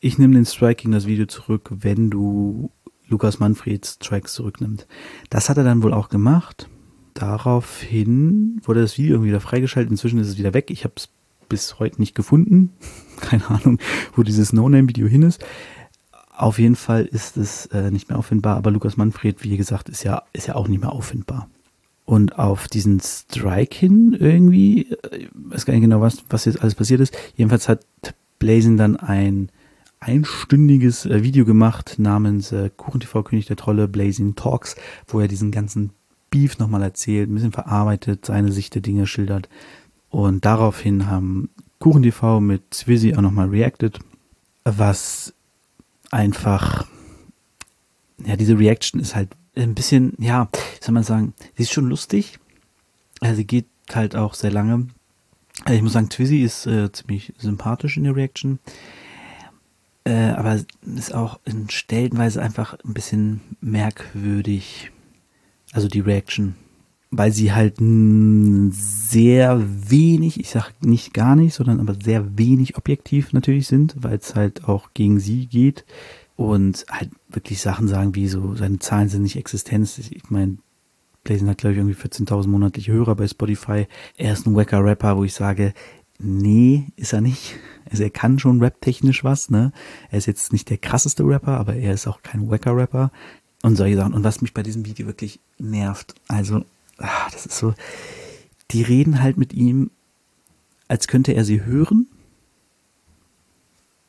[0.00, 2.70] ich nehme den Striking das Video zurück, wenn du
[3.06, 4.86] Lukas Manfreds Tracks zurücknimmst.
[5.30, 6.68] Das hat er dann wohl auch gemacht
[7.14, 9.90] daraufhin wurde das Video irgendwie wieder freigeschaltet.
[9.90, 10.70] Inzwischen ist es wieder weg.
[10.70, 11.08] Ich habe es
[11.48, 12.70] bis heute nicht gefunden.
[13.20, 13.78] Keine Ahnung,
[14.14, 15.44] wo dieses No-Name-Video hin ist.
[16.36, 20.02] Auf jeden Fall ist es äh, nicht mehr auffindbar, aber Lukas Manfred, wie gesagt, ist
[20.02, 21.48] ja, ist ja auch nicht mehr auffindbar.
[22.04, 26.60] Und auf diesen Strike hin irgendwie, äh, ich weiß gar nicht genau, was, was jetzt
[26.60, 27.16] alles passiert ist.
[27.36, 27.86] Jedenfalls hat
[28.40, 29.48] Blazin dann ein
[30.00, 35.50] einstündiges äh, Video gemacht namens äh, KuchenTV König der Trolle Blazing Talks, wo er diesen
[35.50, 35.92] ganzen
[36.34, 39.48] Beef nochmal erzählt, ein bisschen verarbeitet, seine Sicht der Dinge schildert.
[40.10, 44.00] Und daraufhin haben KuchenTV mit Swizzy auch nochmal reacted,
[44.64, 45.32] was
[46.10, 46.88] einfach,
[48.26, 51.88] ja, diese Reaction ist halt ein bisschen, ja, wie soll man sagen, sie ist schon
[51.88, 52.40] lustig.
[53.20, 54.88] Also sie geht halt auch sehr lange.
[55.70, 58.58] Ich muss sagen, Twizzy ist äh, ziemlich sympathisch in der Reaction.
[60.02, 60.58] Äh, aber
[60.96, 64.90] ist auch in Stellenweise einfach ein bisschen merkwürdig
[65.74, 66.54] also die Reaction,
[67.10, 73.32] weil sie halt sehr wenig, ich sag nicht gar nicht, sondern aber sehr wenig objektiv
[73.32, 75.84] natürlich sind, weil es halt auch gegen sie geht
[76.36, 79.98] und halt wirklich Sachen sagen wie so, seine Zahlen sind nicht Existenz.
[79.98, 80.58] Ich meine,
[81.24, 83.86] Blazing hat glaube ich irgendwie 14.000 monatliche Hörer bei Spotify.
[84.16, 85.74] Er ist ein wacker Rapper, wo ich sage,
[86.20, 87.56] nee, ist er nicht.
[87.90, 89.72] Also er kann schon rap-technisch was, ne?
[90.10, 93.10] Er ist jetzt nicht der krasseste Rapper, aber er ist auch kein wacker Rapper
[93.64, 94.12] und solche Sachen.
[94.12, 96.64] Und was mich bei diesem Video wirklich nervt, also,
[96.98, 97.72] ach, das ist so,
[98.70, 99.90] die reden halt mit ihm,
[100.86, 102.06] als könnte er sie hören.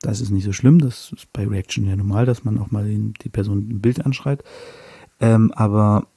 [0.02, 2.86] Das ist nicht so schlimm, das ist bei Reaction ja normal, dass man auch mal
[2.86, 4.44] die Person ein Bild anschreit.
[5.22, 6.08] Ähm, aber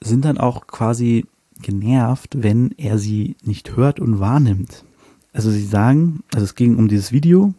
[0.00, 1.26] sind dann auch quasi
[1.60, 4.86] genervt, wenn er sie nicht hört und wahrnimmt.
[5.34, 7.52] Also sie sagen, also es ging um dieses Video.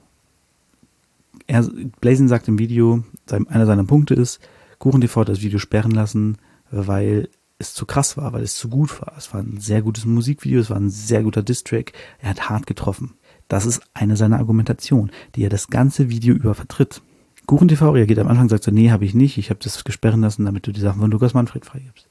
[1.46, 1.70] Er,
[2.02, 4.39] Blazin sagt im Video, einer seiner Punkte ist,
[4.82, 6.38] KuchenTV hat das Video sperren lassen,
[6.72, 9.13] weil es zu krass war, weil es zu gut war.
[9.15, 11.94] Es war ein sehr gutes Musikvideo, es war ein sehr guter Distrack.
[12.20, 13.13] Er hat hart getroffen.
[13.48, 17.04] Das ist eine seiner Argumentationen, die er das ganze Video über vertritt.
[17.46, 20.46] KuchenTV reagiert am Anfang, sagt so, nee, habe ich nicht, ich habe das gesperren lassen,
[20.46, 22.08] damit du die Sachen von Lukas Manfred freigibst.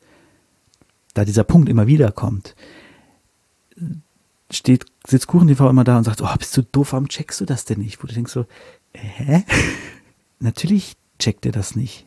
[1.14, 2.54] Da dieser Punkt immer wieder kommt,
[4.48, 7.64] steht, sitzt KuchenTV immer da und sagt, oh, bist du doof, warum checkst du das
[7.64, 8.00] denn nicht?
[8.00, 8.46] Wo du denkst so,
[8.94, 9.42] hä?
[10.38, 12.06] Natürlich checkt er das nicht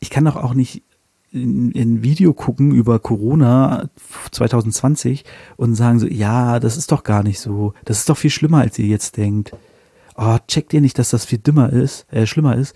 [0.00, 0.82] ich kann doch auch nicht
[1.32, 3.88] in, in Video gucken über Corona
[4.32, 5.24] 2020
[5.56, 7.74] und sagen so, ja, das ist doch gar nicht so.
[7.84, 9.52] Das ist doch viel schlimmer, als ihr jetzt denkt.
[10.16, 12.74] Oh, checkt ihr nicht, dass das viel dümmer ist, äh, schlimmer ist.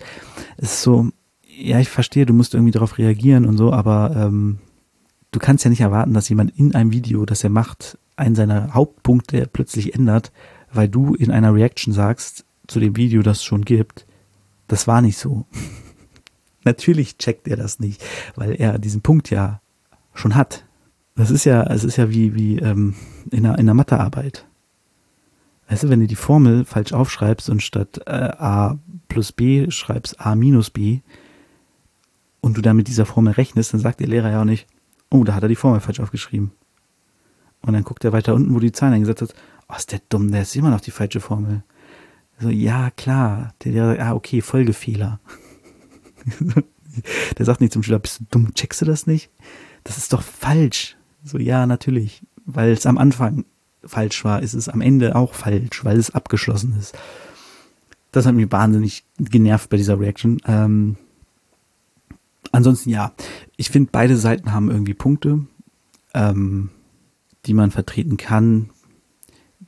[0.57, 1.09] Es ist so,
[1.57, 4.59] ja, ich verstehe, du musst irgendwie darauf reagieren und so, aber ähm,
[5.31, 8.73] du kannst ja nicht erwarten, dass jemand in einem Video, das er macht, einen seiner
[8.73, 10.31] Hauptpunkte plötzlich ändert,
[10.73, 14.05] weil du in einer Reaction sagst zu dem Video, das es schon gibt,
[14.67, 15.45] das war nicht so.
[16.65, 18.03] Natürlich checkt er das nicht,
[18.35, 19.61] weil er diesen Punkt ja
[20.13, 20.65] schon hat.
[21.15, 22.95] Das ist ja, es ist ja wie, wie ähm,
[23.31, 24.45] in, einer, in Mathearbeit.
[25.69, 30.19] Weißt du, wenn du die Formel falsch aufschreibst und statt äh, a plus b schreibst
[30.19, 30.99] a minus b
[32.41, 34.67] und du dann mit dieser Formel rechnest, dann sagt der Lehrer ja auch nicht,
[35.09, 36.51] oh, da hat er die Formel falsch aufgeschrieben.
[37.61, 39.35] Und dann guckt er weiter unten, wo die Zahlen eingesetzt hat.
[39.69, 41.63] Oh, ist der dumm, der ist immer noch die falsche Formel.
[42.39, 43.53] So, ja, klar.
[43.63, 45.19] Der Lehrer sagt, ah, okay, Folgefehler.
[47.37, 49.29] Der sagt nicht zum Schüler, bist du dumm, checkst du das nicht?
[49.83, 50.95] Das ist doch falsch.
[51.23, 52.23] So, ja, natürlich.
[52.45, 53.45] Weil es am Anfang
[53.83, 56.97] falsch war, ist es am Ende auch falsch, weil es abgeschlossen ist.
[58.11, 60.39] Das hat mich wahnsinnig genervt bei dieser Reaction.
[60.45, 60.95] Ähm,
[62.51, 63.13] ansonsten ja,
[63.57, 65.45] ich finde, beide Seiten haben irgendwie Punkte,
[66.13, 66.69] ähm,
[67.45, 68.69] die man vertreten kann,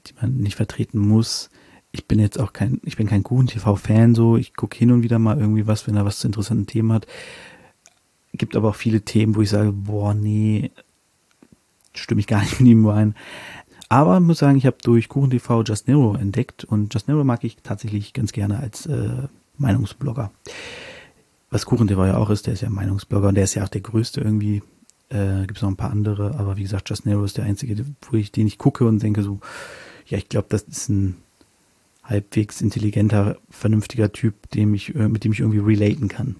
[0.08, 1.50] die man nicht vertreten muss
[1.91, 5.19] ich bin jetzt auch kein, ich bin kein Kuchen-TV-Fan so, ich gucke hin und wieder
[5.19, 7.08] mal irgendwie was, wenn er was zu interessanten Themen hat.
[8.34, 10.71] Gibt aber auch viele Themen, wo ich sage, boah, nee,
[11.93, 13.15] stimme ich gar nicht mit ihm überein.
[13.89, 17.43] Aber muss sagen, ich habe durch Kuchen TV Just Nero entdeckt und Just Nero mag
[17.43, 20.32] ich tatsächlich ganz gerne als äh, Meinungsblogger.
[21.50, 23.69] Was Kuchen TV ja auch ist, der ist ja Meinungsblogger und der ist ja auch
[23.69, 24.62] der größte irgendwie.
[25.10, 27.86] Äh, Gibt es noch ein paar andere, aber wie gesagt, Just Nero ist der einzige,
[28.02, 29.39] wo ich, den ich gucke und denke so,
[30.06, 31.15] ja, ich glaube, das ist ein
[32.08, 36.36] halbwegs intelligenter, vernünftiger Typ, dem ich, äh, mit dem ich irgendwie relaten kann.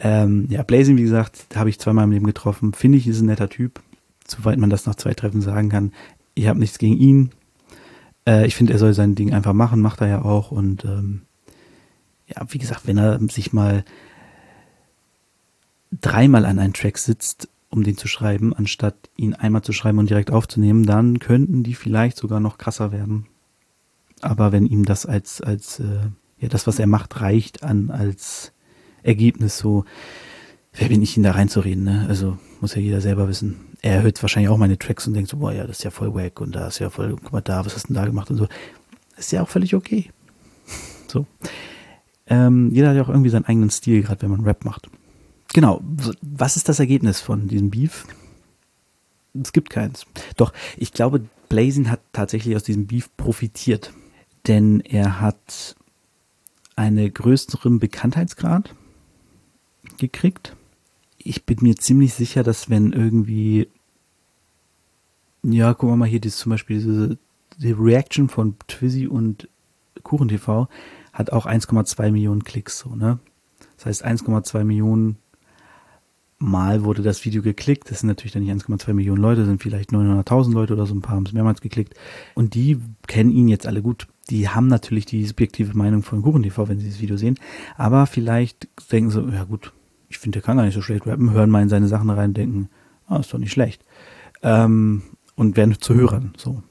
[0.00, 2.72] ähm, ja, Blazing, wie gesagt, habe ich zweimal im Leben getroffen.
[2.72, 3.82] Finde ich, ist ein netter Typ,
[4.26, 5.92] soweit man das nach zwei Treffen sagen kann.
[6.34, 7.30] Ich habe nichts gegen ihn.
[8.26, 10.52] Äh, ich finde, er soll sein Ding einfach machen, macht er ja auch.
[10.52, 11.22] Und ähm,
[12.26, 13.84] ja, wie gesagt, wenn er sich mal
[16.00, 20.08] dreimal an einen Track sitzt, um den zu schreiben, anstatt ihn einmal zu schreiben und
[20.08, 23.26] direkt aufzunehmen, dann könnten die vielleicht sogar noch krasser werden.
[24.24, 26.08] Aber wenn ihm das als, als, äh,
[26.38, 28.52] ja, das, was er macht, reicht an als
[29.02, 29.84] Ergebnis, so,
[30.72, 32.06] wer bin ich, ihn da reinzureden, ne?
[32.08, 33.56] Also, muss ja jeder selber wissen.
[33.82, 36.14] Er hört wahrscheinlich auch meine Tracks und denkt so, boah, ja, das ist ja voll
[36.14, 38.30] wack und da ist ja voll, guck mal da, was hast du denn da gemacht
[38.30, 38.48] und so.
[39.18, 40.10] ist ja auch völlig okay.
[41.06, 41.26] so.
[42.26, 44.88] Ähm, jeder hat ja auch irgendwie seinen eigenen Stil, gerade wenn man Rap macht.
[45.52, 45.82] Genau.
[46.22, 48.06] Was ist das Ergebnis von diesem Beef?
[49.38, 50.06] Es gibt keins.
[50.38, 53.92] Doch, ich glaube, Blazing hat tatsächlich aus diesem Beef profitiert
[54.46, 55.76] denn er hat
[56.76, 58.74] einen größeren Bekanntheitsgrad
[59.98, 60.56] gekriegt.
[61.18, 63.68] Ich bin mir ziemlich sicher, dass wenn irgendwie,
[65.42, 67.18] ja, gucken wir mal hier, das zum Beispiel diese
[67.58, 69.48] die Reaction von Twizzy und
[70.02, 70.68] Kuchen TV
[71.12, 73.20] hat auch 1,2 Millionen Klicks, so, ne?
[73.76, 75.18] Das heißt, 1,2 Millionen
[76.44, 77.90] Mal wurde das Video geklickt.
[77.90, 81.02] Das sind natürlich dann nicht 1,2 Millionen Leute, sind vielleicht 900.000 Leute oder so, ein
[81.02, 81.94] paar haben es mehrmals geklickt.
[82.34, 86.68] Und die kennen ihn jetzt alle gut die haben natürlich die subjektive Meinung von KuchenTV,
[86.68, 87.38] wenn sie das Video sehen.
[87.76, 89.72] Aber vielleicht denken sie, ja gut,
[90.08, 92.34] ich finde, der kann gar nicht so schlecht rappen, hören mal in seine Sachen rein
[92.34, 92.68] denken,
[93.06, 93.84] ah, ist doch nicht schlecht.
[94.42, 95.02] Ähm,
[95.34, 96.62] und werden zu Hörern, so.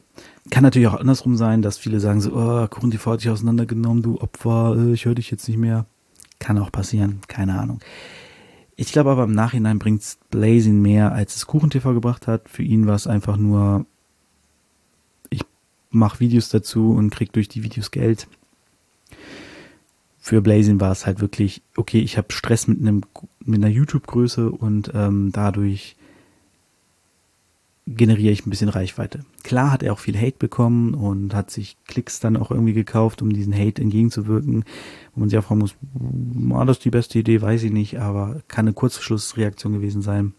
[0.50, 4.20] Kann natürlich auch andersrum sein, dass viele sagen so, oh, KuchenTV hat dich auseinandergenommen, du
[4.20, 5.86] Opfer, äh, ich höre dich jetzt nicht mehr.
[6.40, 7.80] Kann auch passieren, keine Ahnung.
[8.76, 12.50] Ich glaube aber im Nachhinein bringt's Blazing mehr, als es KuchenTV gebracht hat.
[12.50, 13.86] Für ihn war es einfach nur
[15.94, 18.28] mache Videos dazu und krieg durch die Videos Geld.
[20.20, 23.02] Für Blazing war es halt wirklich, okay, ich habe Stress mit einem
[23.40, 25.96] mit einer YouTube-Größe und ähm, dadurch
[27.86, 29.26] generiere ich ein bisschen Reichweite.
[29.44, 33.22] Klar hat er auch viel Hate bekommen und hat sich Klicks dann auch irgendwie gekauft,
[33.22, 34.64] um diesen Hate entgegenzuwirken.
[35.14, 38.42] Wo man sich auch fragen muss, war das die beste Idee, weiß ich nicht, aber
[38.48, 40.34] kann eine Kurzschlussreaktion gewesen sein.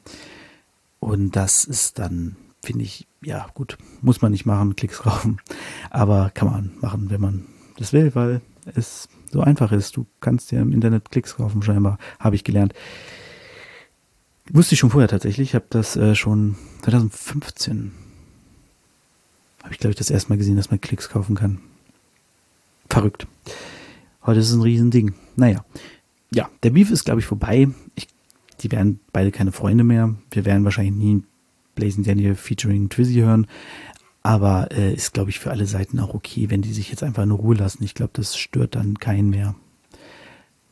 [1.01, 5.39] Und das ist dann finde ich, ja, gut, muss man nicht machen, Klicks kaufen.
[5.91, 8.41] Aber kann man machen, wenn man das will, weil
[8.75, 9.97] es so einfach ist.
[9.97, 12.75] Du kannst ja im Internet Klicks kaufen, scheinbar, habe ich gelernt.
[14.51, 15.51] Wusste ich schon vorher tatsächlich.
[15.51, 17.93] Ich habe das äh, schon 2015
[19.65, 21.59] habe ich, glaube ich, das erste Mal gesehen, dass man Klicks kaufen kann.
[22.91, 23.27] Verrückt.
[24.25, 25.15] Heute ist es ein Riesending.
[25.37, 25.65] Naja.
[26.31, 27.69] Ja, der Beef ist, glaube ich, vorbei.
[27.95, 28.07] Ich,
[28.61, 30.15] die werden beide keine Freunde mehr.
[30.31, 31.23] Wir werden wahrscheinlich nie
[31.75, 33.47] Blazing Daniel featuring Twizzy hören.
[34.23, 37.23] Aber äh, ist, glaube ich, für alle Seiten auch okay, wenn die sich jetzt einfach
[37.23, 37.85] in Ruhe lassen.
[37.85, 39.55] Ich glaube, das stört dann keinen mehr.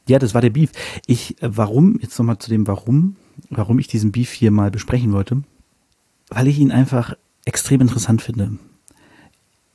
[0.06, 0.72] Ja, das war der Beef.
[1.06, 3.16] Ich, äh, warum, jetzt nochmal zu dem Warum,
[3.50, 5.42] warum ich diesen Beef hier mal besprechen wollte.
[6.28, 7.14] Weil ich ihn einfach
[7.44, 8.58] extrem interessant finde.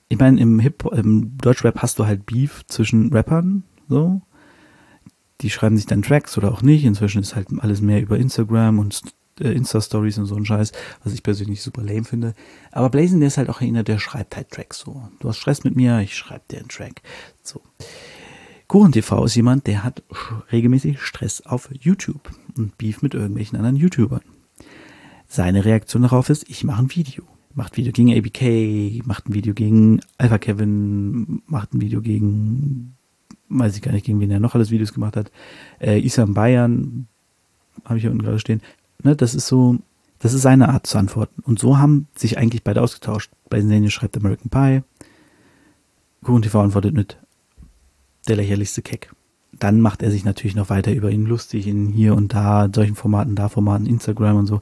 [0.10, 4.22] Ich meine, im Hip, im Deutschrap hast du halt Beef zwischen Rappern, so.
[5.42, 6.84] Die schreiben sich dann Tracks oder auch nicht.
[6.84, 9.02] Inzwischen ist halt alles mehr über Instagram und
[9.40, 10.72] äh, Insta-Stories und so ein Scheiß,
[11.04, 12.34] was ich persönlich super lame finde.
[12.72, 15.10] Aber Blazing, der ist halt auch einer, der schreibt halt Tracks so.
[15.20, 17.02] Du hast Stress mit mir, ich schreibe dir einen Track.
[17.44, 17.62] So.
[18.68, 20.04] Kuchen TV ist jemand, der hat
[20.52, 24.22] regelmäßig Stress auf YouTube und Beef mit irgendwelchen anderen YouTubern.
[25.26, 27.24] Seine Reaktion darauf ist, ich mache ein Video.
[27.54, 32.96] Macht ein Video gegen ABK, macht ein Video gegen Alpha Kevin, macht ein Video gegen,
[33.48, 35.32] weiß ich gar nicht, gegen wen er noch alles Videos gemacht hat.
[35.80, 37.08] Äh, Isam Bayern,
[37.86, 38.62] habe ich hier unten gerade stehen,
[39.04, 39.78] Ne, das ist so,
[40.20, 41.42] das ist seine Art zu antworten.
[41.44, 43.32] Und so haben sich eigentlich beide ausgetauscht.
[43.50, 44.84] Bei Daniel schreibt American Pie.
[46.24, 47.18] Kuchen TV antwortet mit
[48.28, 49.12] der lächerlichste Keck.
[49.54, 52.74] Dann macht er sich natürlich noch weiter über ihn lustig in hier und da, in
[52.74, 54.62] solchen Formaten, da Formaten, Instagram und so.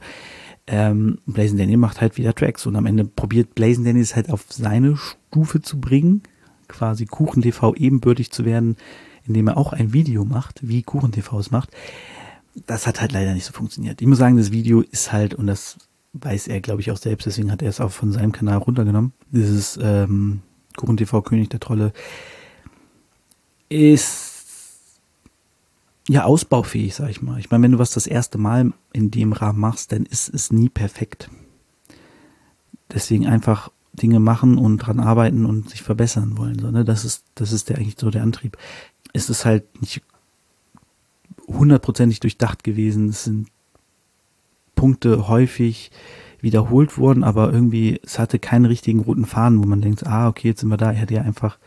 [0.66, 4.30] Ähm, Blazing Daniel macht halt wieder Tracks und am Ende probiert Blazing Daniel es halt
[4.30, 6.22] auf seine Stufe zu bringen,
[6.68, 8.76] quasi Kuchen TV ebenbürtig zu werden,
[9.26, 11.70] indem er auch ein Video macht, wie Kuchen TV es macht
[12.66, 14.00] das hat halt leider nicht so funktioniert.
[14.00, 15.76] Ich muss sagen, das Video ist halt, und das
[16.14, 19.12] weiß er, glaube ich, auch selbst, deswegen hat er es auch von seinem Kanal runtergenommen.
[19.30, 20.40] Dieses ähm,
[20.76, 21.92] Kuchen TV König der Trolle
[23.68, 24.36] ist
[26.08, 27.40] ja, ausbaufähig, sag ich mal.
[27.40, 30.52] Ich meine, wenn du was das erste Mal in dem Rahmen machst, dann ist es
[30.52, 31.30] nie perfekt.
[32.92, 36.60] Deswegen einfach Dinge machen und dran arbeiten und sich verbessern wollen.
[36.60, 36.84] So, ne?
[36.84, 38.56] Das ist, das ist der eigentlich so der Antrieb.
[39.12, 40.02] Es ist halt nicht
[41.48, 43.08] hundertprozentig durchdacht gewesen.
[43.08, 43.48] Es sind
[44.76, 45.90] Punkte häufig
[46.40, 50.48] wiederholt worden, aber irgendwie, es hatte keinen richtigen roten Faden, wo man denkt, ah, okay,
[50.48, 50.92] jetzt sind wir da.
[50.92, 51.58] Er hätte ja einfach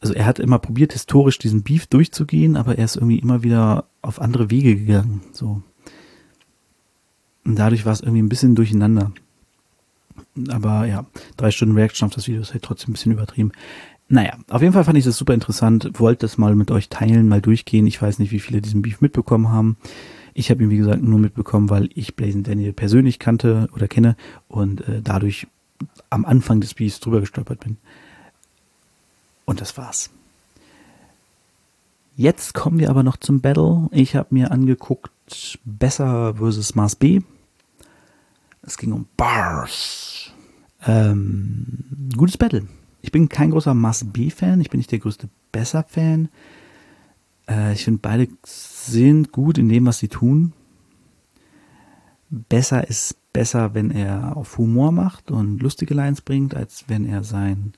[0.00, 3.84] also er hat immer probiert, historisch diesen Beef durchzugehen, aber er ist irgendwie immer wieder
[4.02, 5.20] auf andere Wege gegangen.
[5.32, 5.62] So.
[7.44, 9.12] Und dadurch war es irgendwie ein bisschen durcheinander.
[10.48, 13.52] Aber ja, drei Stunden Reaction auf das Video ist halt trotzdem ein bisschen übertrieben.
[14.08, 15.90] Naja, auf jeden Fall fand ich das super interessant.
[16.00, 17.86] Wollte das mal mit euch teilen, mal durchgehen.
[17.86, 19.76] Ich weiß nicht, wie viele diesen Beef mitbekommen haben.
[20.34, 24.16] Ich habe ihn, wie gesagt, nur mitbekommen, weil ich Blazing Daniel persönlich kannte oder kenne
[24.48, 25.46] und äh, dadurch
[26.08, 27.76] am Anfang des Beefs drüber gestolpert bin.
[29.44, 30.10] Und das war's.
[32.16, 33.88] Jetzt kommen wir aber noch zum Battle.
[33.92, 35.10] Ich habe mir angeguckt
[35.64, 37.20] Besser versus Mars B.
[38.62, 40.30] Es ging um Bars.
[40.86, 41.84] Ähm,
[42.16, 42.66] gutes Battle.
[43.02, 44.60] Ich bin kein großer Mars B-Fan.
[44.60, 46.28] Ich bin nicht der größte Besser-Fan.
[47.48, 50.52] Äh, ich finde, beide sind gut in dem, was sie tun.
[52.28, 57.24] Besser ist besser, wenn er auf Humor macht und lustige Lines bringt, als wenn er
[57.24, 57.72] sein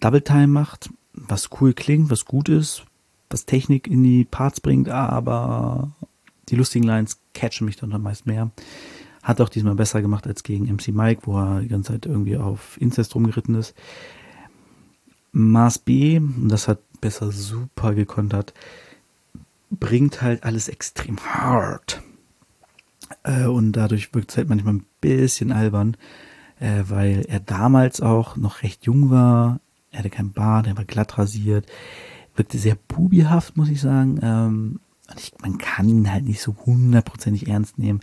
[0.00, 2.84] Double Time macht, was cool klingt, was gut ist,
[3.30, 5.92] was Technik in die Parts bringt, aber
[6.48, 8.50] die lustigen Lines catchen mich dann meist mehr.
[9.22, 12.36] Hat auch diesmal besser gemacht als gegen MC Mike, wo er die ganze Zeit irgendwie
[12.36, 13.74] auf Incest rumgeritten ist.
[15.30, 18.52] Mars B, das hat besser super gekontert,
[19.70, 22.02] bringt halt alles extrem hart.
[23.22, 25.96] Äh, und dadurch wirkt es halt manchmal ein bisschen albern,
[26.60, 29.60] äh, weil er damals auch noch recht jung war,
[29.92, 31.66] er hatte kein Bart, er war glatt rasiert,
[32.34, 34.18] wirkte sehr bubihaft, muss ich sagen.
[34.22, 34.80] Ähm,
[35.10, 38.00] und ich, man kann ihn halt nicht so hundertprozentig ernst nehmen,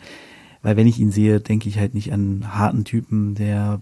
[0.61, 3.81] weil wenn ich ihn sehe, denke ich halt nicht an einen harten Typen, der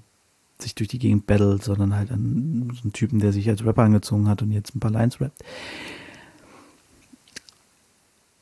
[0.59, 3.83] sich durch die Gegend battelt, sondern halt an so einen Typen, der sich als Rapper
[3.83, 5.43] angezogen hat und jetzt ein paar Lines rappt.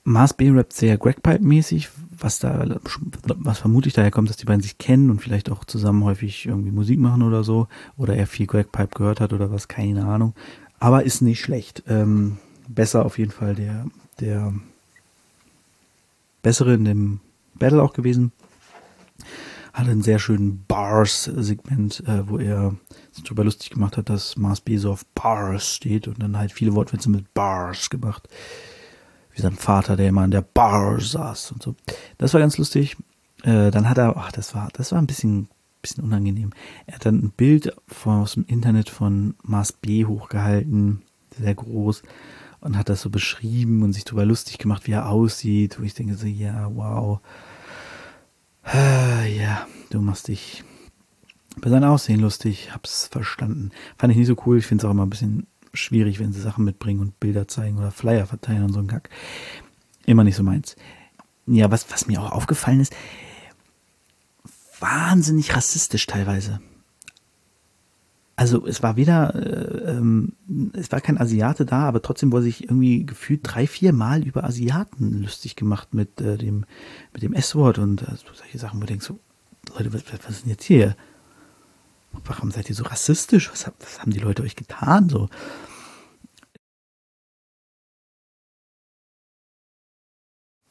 [0.05, 2.77] Mars B rappt sehr Gregpipe-mäßig, was da,
[3.23, 6.71] was vermutlich daher kommt, dass die beiden sich kennen und vielleicht auch zusammen häufig irgendwie
[6.71, 10.35] Musik machen oder so, oder er viel Greg Pipe gehört hat oder was, keine Ahnung.
[10.77, 11.83] Aber ist nicht schlecht.
[11.87, 12.37] Ähm,
[12.67, 13.87] besser auf jeden Fall der,
[14.19, 14.53] der
[16.43, 17.19] bessere in dem
[17.55, 18.31] Battle auch gewesen.
[19.73, 22.75] Hatte einen sehr schönen Bars-Segment, äh, wo er
[23.11, 26.51] sich darüber lustig gemacht hat, dass Mars B so auf Bars steht und dann halt
[26.51, 28.29] viele Wortwitze mit Bars gemacht
[29.35, 31.75] wie sein Vater, der immer an der Bar saß und so.
[32.17, 32.95] Das war ganz lustig.
[33.43, 35.49] Äh, dann hat er, ach, das war, das war ein bisschen,
[35.81, 36.51] bisschen unangenehm.
[36.87, 41.01] Er hat dann ein Bild von, aus dem Internet von Mars B hochgehalten,
[41.37, 42.01] sehr groß,
[42.61, 45.93] und hat das so beschrieben und sich darüber lustig gemacht, wie er aussieht, wo ich
[45.93, 47.19] denke so, ja, wow.
[48.73, 50.63] Äh, ja, du machst dich
[51.57, 53.71] bei seinem Aussehen lustig, hab's verstanden.
[53.97, 55.45] Fand ich nicht so cool, ich finde es auch immer ein bisschen
[55.75, 59.09] schwierig, wenn sie Sachen mitbringen und Bilder zeigen oder Flyer verteilen und so ein Kack.
[60.05, 60.75] Immer nicht so meins.
[61.47, 62.95] Ja, was, was mir auch aufgefallen ist,
[64.79, 66.59] wahnsinnig rassistisch teilweise.
[68.37, 70.33] Also es war weder, äh, ähm,
[70.73, 74.43] es war kein Asiate da, aber trotzdem wurde sich irgendwie gefühlt drei, vier Mal über
[74.43, 76.65] Asiaten lustig gemacht mit äh, dem,
[77.13, 79.19] mit dem S-Wort und äh, solche Sachen, wo du denkst so,
[79.77, 80.97] Leute, was, was ist denn jetzt hier?
[82.25, 83.51] Warum seid ihr so rassistisch?
[83.51, 85.09] Was, was haben die Leute euch getan?
[85.09, 85.29] So.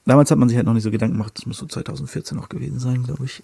[0.04, 2.48] Damals hat man sich halt noch nicht so Gedanken gemacht, das muss so 2014 noch
[2.48, 3.42] gewesen sein, glaube ich.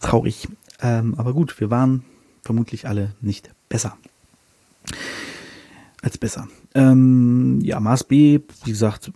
[0.00, 0.48] Traurig.
[0.80, 2.04] Ähm, aber gut, wir waren
[2.42, 3.98] vermutlich alle nicht besser.
[6.00, 6.48] Als besser.
[6.74, 9.12] Ähm, ja, Mars B, wie gesagt,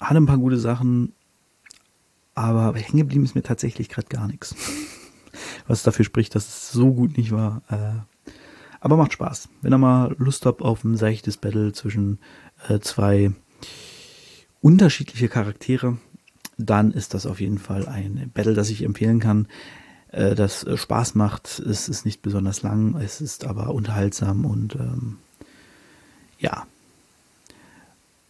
[0.00, 1.12] hatte ein paar gute Sachen,
[2.34, 4.54] aber hängen geblieben ist mir tatsächlich gerade gar nichts
[5.66, 7.62] was dafür spricht, dass es so gut nicht war.
[7.68, 8.30] Äh,
[8.80, 9.48] aber macht Spaß.
[9.62, 12.18] Wenn ihr mal Lust habt auf ein seichtes Battle zwischen
[12.68, 13.32] äh, zwei
[14.60, 15.98] unterschiedliche Charaktere,
[16.58, 19.48] dann ist das auf jeden Fall ein Battle, das ich empfehlen kann,
[20.12, 21.58] äh, das äh, Spaß macht.
[21.58, 25.16] Es ist nicht besonders lang, es ist aber unterhaltsam und ähm,
[26.38, 26.66] ja.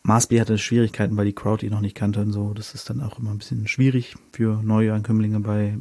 [0.02, 2.52] Mars B hatte Schwierigkeiten, weil die Crowd ihn noch nicht kannte und so.
[2.52, 5.78] Das ist dann auch immer ein bisschen schwierig für neue Ankömmlinge bei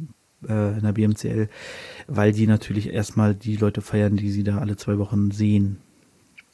[0.48, 1.48] äh, in der BMCL,
[2.06, 5.78] weil die natürlich erstmal die Leute feiern, die sie da alle zwei Wochen sehen,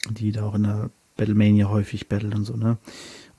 [0.09, 2.78] die da auch in der Battlemania häufig battlen und so, ne?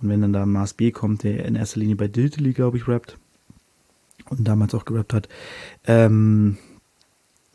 [0.02, 2.88] Und wenn dann da Mars B kommt, der in erster Linie bei Diltily, glaube ich,
[2.88, 3.18] rappt
[4.30, 5.30] und damals auch gerappt hat,
[5.86, 6.58] ähm,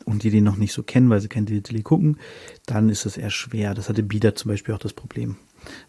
[0.07, 2.17] und die den noch nicht so kennen, weil sie kein Dilly gucken,
[2.65, 3.73] dann ist es eher schwer.
[3.73, 5.35] Das hatte Bieder zum Beispiel auch das Problem.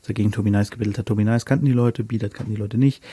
[0.01, 2.61] Als er gegen Tobi Nice gebildet hat, Tobi Nice kannten die Leute, Bieder kannten die
[2.61, 3.05] Leute nicht.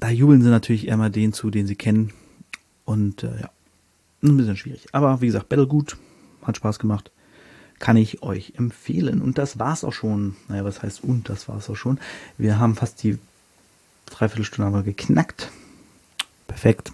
[0.00, 2.12] Da jubeln sie natürlich eher mal den zu, den sie kennen.
[2.86, 3.50] Und äh, ja,
[4.22, 4.88] ein bisschen schwierig.
[4.92, 5.98] Aber wie gesagt, Battle gut,
[6.42, 7.10] hat Spaß gemacht.
[7.78, 9.20] Kann ich euch empfehlen.
[9.20, 10.36] Und das war's auch schon.
[10.48, 11.28] Naja, was heißt und?
[11.28, 11.98] Das war's auch schon.
[12.38, 13.18] Wir haben fast die
[14.06, 15.50] Dreiviertelstunde aber geknackt.
[16.48, 16.92] Perfekt.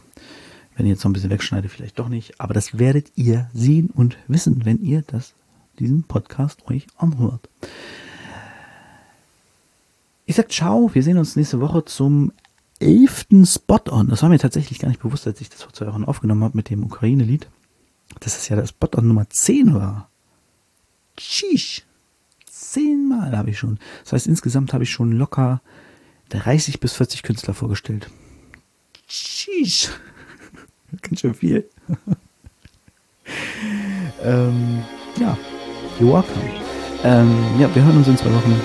[0.77, 2.41] Wenn ich jetzt noch ein bisschen wegschneide, vielleicht doch nicht.
[2.41, 5.33] Aber das werdet ihr sehen und wissen, wenn ihr das,
[5.79, 7.49] diesen Podcast euch anhört.
[10.27, 10.91] Ich sag ciao.
[10.93, 12.33] Wir sehen uns nächste Woche zum
[12.81, 14.09] elften Spot-On.
[14.09, 16.57] Das war mir tatsächlich gar nicht bewusst, als ich das vor zwei Wochen aufgenommen habe
[16.57, 17.49] mit dem Ukraine-Lied.
[18.20, 20.11] Dass es ja das Spot-On Nummer 10 war.
[21.18, 21.83] Sheesh.
[22.51, 23.79] Zehnmal habe ich schon.
[24.05, 25.61] Das heißt, insgesamt habe ich schon locker
[26.31, 28.11] 30 bis 40 Künstler vorgestellt.
[29.07, 29.91] Sheesh.
[31.03, 31.68] Ganz schön viel.
[34.22, 34.85] ähm,
[35.18, 35.37] ja,
[35.99, 36.51] you're welcome.
[37.05, 38.61] Ähm, ja, wir hören uns in zwei Wochen.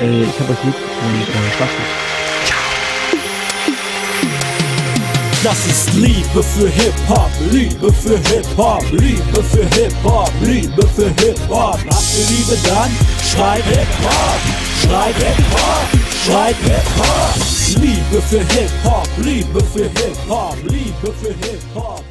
[0.00, 2.15] Äh, ich habe euch lieb und äh, Spaß
[5.46, 11.78] Das ist Liebe für Hip-Hop, Liebe für Hip-Hop, Liebe für Hip-Hop, Liebe für Hip-Hop.
[11.88, 12.90] Habt ihr Liebe dann?
[13.22, 14.40] Schreit Hip-Hop,
[14.82, 15.86] schreit Hip-Hop,
[16.24, 17.80] schreit Hip-Hop.
[17.80, 22.02] Liebe für Hip-Hop, Liebe für Hip-Hop, Liebe für Hip-Hop,